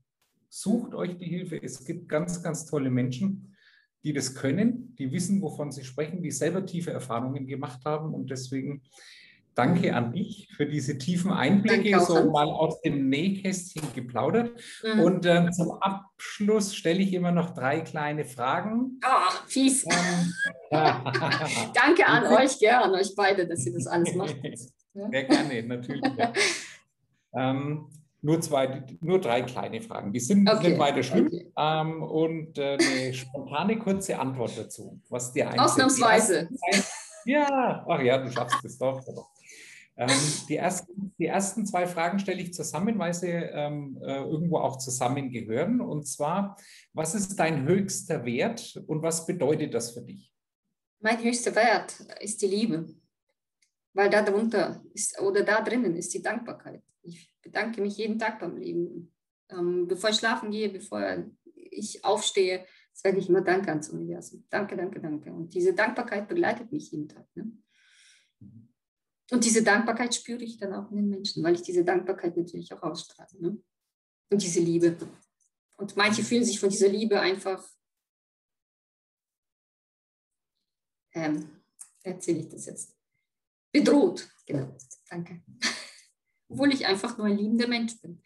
[0.48, 1.62] Sucht euch die Hilfe.
[1.62, 3.54] Es gibt ganz, ganz tolle Menschen,
[4.02, 8.14] die das können, die wissen, wovon sie sprechen, die selber tiefe Erfahrungen gemacht haben.
[8.14, 8.82] Und deswegen
[9.54, 14.52] danke an dich für diese tiefen Einblicke, so mal aus dem Nähkästchen geplaudert.
[14.82, 15.00] Mhm.
[15.00, 19.00] Und äh, zum Abschluss stelle ich immer noch drei kleine Fragen.
[19.04, 19.84] Oh, fies.
[19.84, 20.32] Ähm,
[20.70, 24.36] danke an euch, an euch beide, dass ihr das alles macht.
[24.94, 26.02] Sehr gerne, natürlich.
[26.16, 26.32] Ja.
[27.34, 27.86] ähm,
[28.22, 30.12] nur, zwei, nur drei kleine Fragen.
[30.12, 30.70] Die sind okay.
[30.70, 31.26] nicht weiter schlimm.
[31.26, 31.52] Okay.
[31.56, 35.00] Ähm, und äh, eine spontane, kurze Antwort dazu.
[35.08, 36.48] Was dir Ausnahmsweise.
[37.24, 39.00] ja, ach ja, du schaffst es doch.
[39.96, 40.08] Ähm,
[40.48, 44.78] die, ersten, die ersten zwei Fragen stelle ich zusammen, weil sie ähm, äh, irgendwo auch
[44.78, 45.80] zusammengehören.
[45.80, 46.56] Und zwar,
[46.92, 50.32] was ist dein höchster Wert und was bedeutet das für dich?
[51.00, 52.86] Mein höchster Wert ist die Liebe
[53.92, 56.82] weil da ist oder da drinnen ist die Dankbarkeit.
[57.02, 59.12] Ich bedanke mich jeden Tag beim Leben.
[59.48, 61.24] Ähm, bevor ich schlafen gehe, bevor
[61.54, 64.44] ich aufstehe, sage ich immer Danke ans Universum.
[64.48, 65.32] Danke, danke, danke.
[65.32, 67.26] Und diese Dankbarkeit begleitet mich jeden Tag.
[67.34, 67.50] Ne?
[69.30, 72.72] Und diese Dankbarkeit spüre ich dann auch in den Menschen, weil ich diese Dankbarkeit natürlich
[72.72, 73.40] auch ausstrahle.
[73.40, 73.62] Ne?
[74.30, 74.96] Und diese Liebe.
[75.76, 77.64] Und manche fühlen sich von dieser Liebe einfach,
[81.12, 81.62] ähm,
[82.02, 82.96] erzähle ich das jetzt,
[83.72, 84.28] bedroht.
[84.46, 84.76] Genau,
[85.08, 85.42] danke.
[86.48, 88.20] Obwohl ich einfach nur ein liebender Mensch bin.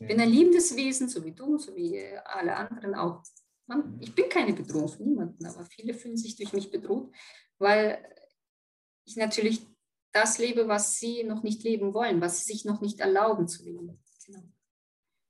[0.00, 3.22] Ich bin ein liebendes Wesen, so wie du, so wie alle anderen auch.
[3.66, 7.12] Man, ich bin keine Bedrohung für niemanden, aber viele fühlen sich durch mich bedroht,
[7.58, 8.04] weil
[9.04, 9.66] ich natürlich
[10.20, 13.64] das lebe, was sie noch nicht leben wollen, was sie sich noch nicht erlauben zu
[13.64, 13.98] leben.
[14.26, 14.42] Genau.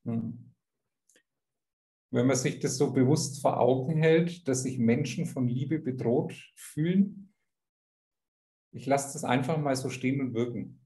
[0.05, 0.55] Hm.
[2.11, 6.33] Wenn man sich das so bewusst vor Augen hält, dass sich Menschen von Liebe bedroht
[6.55, 7.35] fühlen,
[8.73, 10.79] ich lasse das einfach mal so stehen und wirken.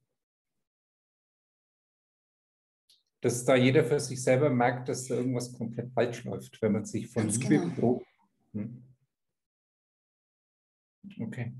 [3.22, 6.84] dass da jeder für sich selber merkt, dass da irgendwas komplett falsch läuft, wenn man
[6.84, 7.68] sich von Ganz Liebe genau.
[7.74, 8.06] bedroht.
[8.52, 8.82] Hm.
[11.20, 11.54] Okay.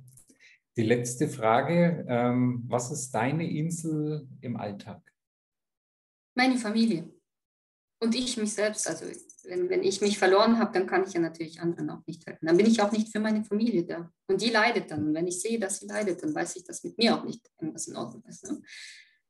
[0.77, 5.03] Die letzte Frage, ähm, was ist deine Insel im Alltag?
[6.35, 7.13] Meine Familie.
[8.03, 8.89] Und ich mich selbst.
[8.89, 9.05] Also
[9.45, 12.47] wenn, wenn ich mich verloren habe, dann kann ich ja natürlich anderen auch nicht helfen.
[12.47, 14.11] Dann bin ich auch nicht für meine Familie da.
[14.29, 15.09] Und die leidet dann.
[15.09, 17.49] Und wenn ich sehe, dass sie leidet, dann weiß ich, dass mit mir auch nicht
[17.61, 18.45] irgendwas in Ordnung ist.
[18.45, 18.63] Ne?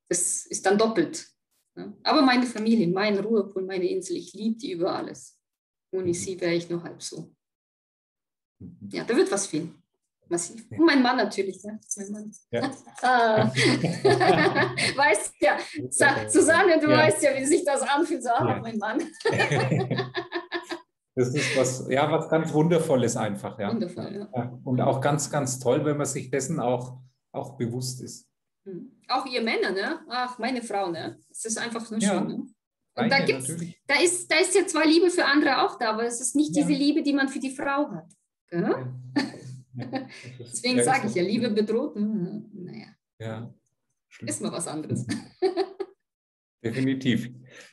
[0.09, 1.29] Das ist dann doppelt.
[1.75, 1.97] Ne?
[2.05, 5.39] Aber meine Familie, mein Ruhepool, meine Insel, ich liebe die über alles.
[5.91, 6.15] Ohne mhm.
[6.15, 7.35] sie wäre ich nur halb so.
[8.61, 8.91] Mhm.
[8.93, 9.82] Ja, da wird was fehlen.
[10.33, 10.65] Massiv.
[10.71, 11.63] Und mein Mann natürlich.
[11.63, 11.79] Ne?
[11.97, 12.33] Mein Mann.
[12.51, 12.71] Ja.
[13.03, 13.45] ah.
[14.97, 15.59] weißt ja,
[16.27, 16.97] Susanne, du ja.
[16.97, 18.23] weißt ja, wie sich das anfühlt.
[18.23, 18.59] So, ja.
[18.63, 18.99] mein Mann.
[21.15, 23.59] das ist was, ja, was ganz Wundervolles einfach.
[23.59, 23.71] Ja.
[23.71, 24.59] Wundervoll, ja.
[24.65, 26.99] Und auch ganz, ganz toll, wenn man sich dessen auch,
[27.33, 28.27] auch bewusst ist.
[28.65, 29.03] Hm.
[29.09, 30.01] Auch ihr Männer, ne?
[30.09, 31.19] Ach, meine Frau, ne?
[31.31, 32.09] Es ist einfach nur ja.
[32.09, 32.27] schön.
[32.27, 32.47] Ne?
[32.95, 33.55] Und da, gibt's,
[33.87, 36.57] da, ist, da ist ja zwar Liebe für andere auch da, aber es ist nicht
[36.57, 36.63] ja.
[36.63, 38.11] diese Liebe, die man für die Frau hat.
[39.75, 40.09] Ja.
[40.39, 41.95] Deswegen sage ich ja, Liebe bedroht.
[41.95, 42.87] Hm, naja.
[43.19, 43.55] Ja.
[44.21, 45.07] Ist mal was anderes.
[46.65, 47.29] Definitiv.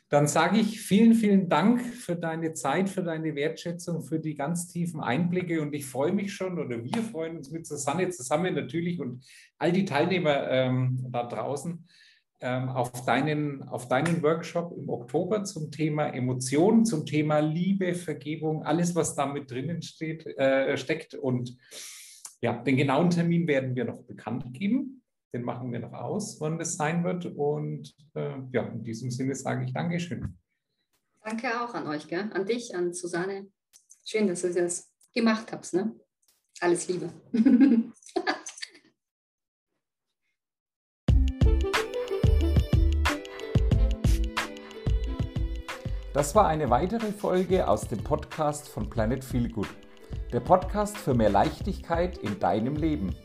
[0.07, 4.67] Dann sage ich vielen, vielen Dank für deine Zeit, für deine Wertschätzung, für die ganz
[4.67, 8.99] tiefen Einblicke und ich freue mich schon oder wir freuen uns mit Susanne zusammen natürlich
[8.99, 9.23] und
[9.59, 11.85] all die Teilnehmer ähm, da draußen
[12.41, 18.95] auf, deinen, auf deinen Workshop im Oktober zum Thema Emotionen, zum Thema Liebe, Vergebung, alles,
[18.95, 21.57] was da mit drinnen steht, äh, steckt und
[22.41, 25.03] ja, den genauen Termin werden wir noch bekannt geben.
[25.33, 27.25] Den machen wir noch aus, wann das sein wird.
[27.25, 30.37] Und äh, ja, in diesem Sinne sage ich Dankeschön.
[31.23, 32.29] Danke auch an euch, gell?
[32.33, 33.47] an dich, an Susanne.
[34.05, 35.73] Schön, dass du das gemacht habt.
[35.73, 35.95] Ne?
[36.61, 37.11] Alles Liebe.
[46.19, 49.69] Das war eine weitere Folge aus dem Podcast von Planet Feel Good.
[50.33, 53.15] Der Podcast für mehr Leichtigkeit in deinem Leben.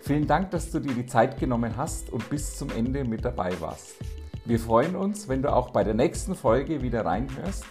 [0.00, 3.52] Vielen Dank, dass du dir die Zeit genommen hast und bis zum Ende mit dabei
[3.60, 3.98] warst.
[4.44, 7.64] Wir freuen uns, wenn du auch bei der nächsten Folge wieder reinhörst.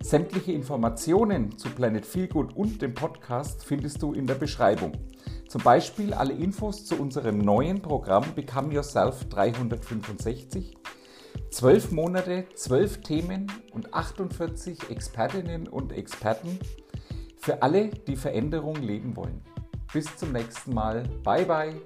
[0.00, 4.92] Sämtliche Informationen zu Planet Feelgood und dem Podcast findest du in der Beschreibung.
[5.48, 10.76] Zum Beispiel alle Infos zu unserem neuen Programm Become Yourself 365.
[11.54, 16.58] 12 Monate, 12 Themen und 48 Expertinnen und Experten
[17.38, 19.40] für alle, die Veränderung leben wollen.
[19.92, 21.04] Bis zum nächsten Mal.
[21.22, 21.80] Bye bye.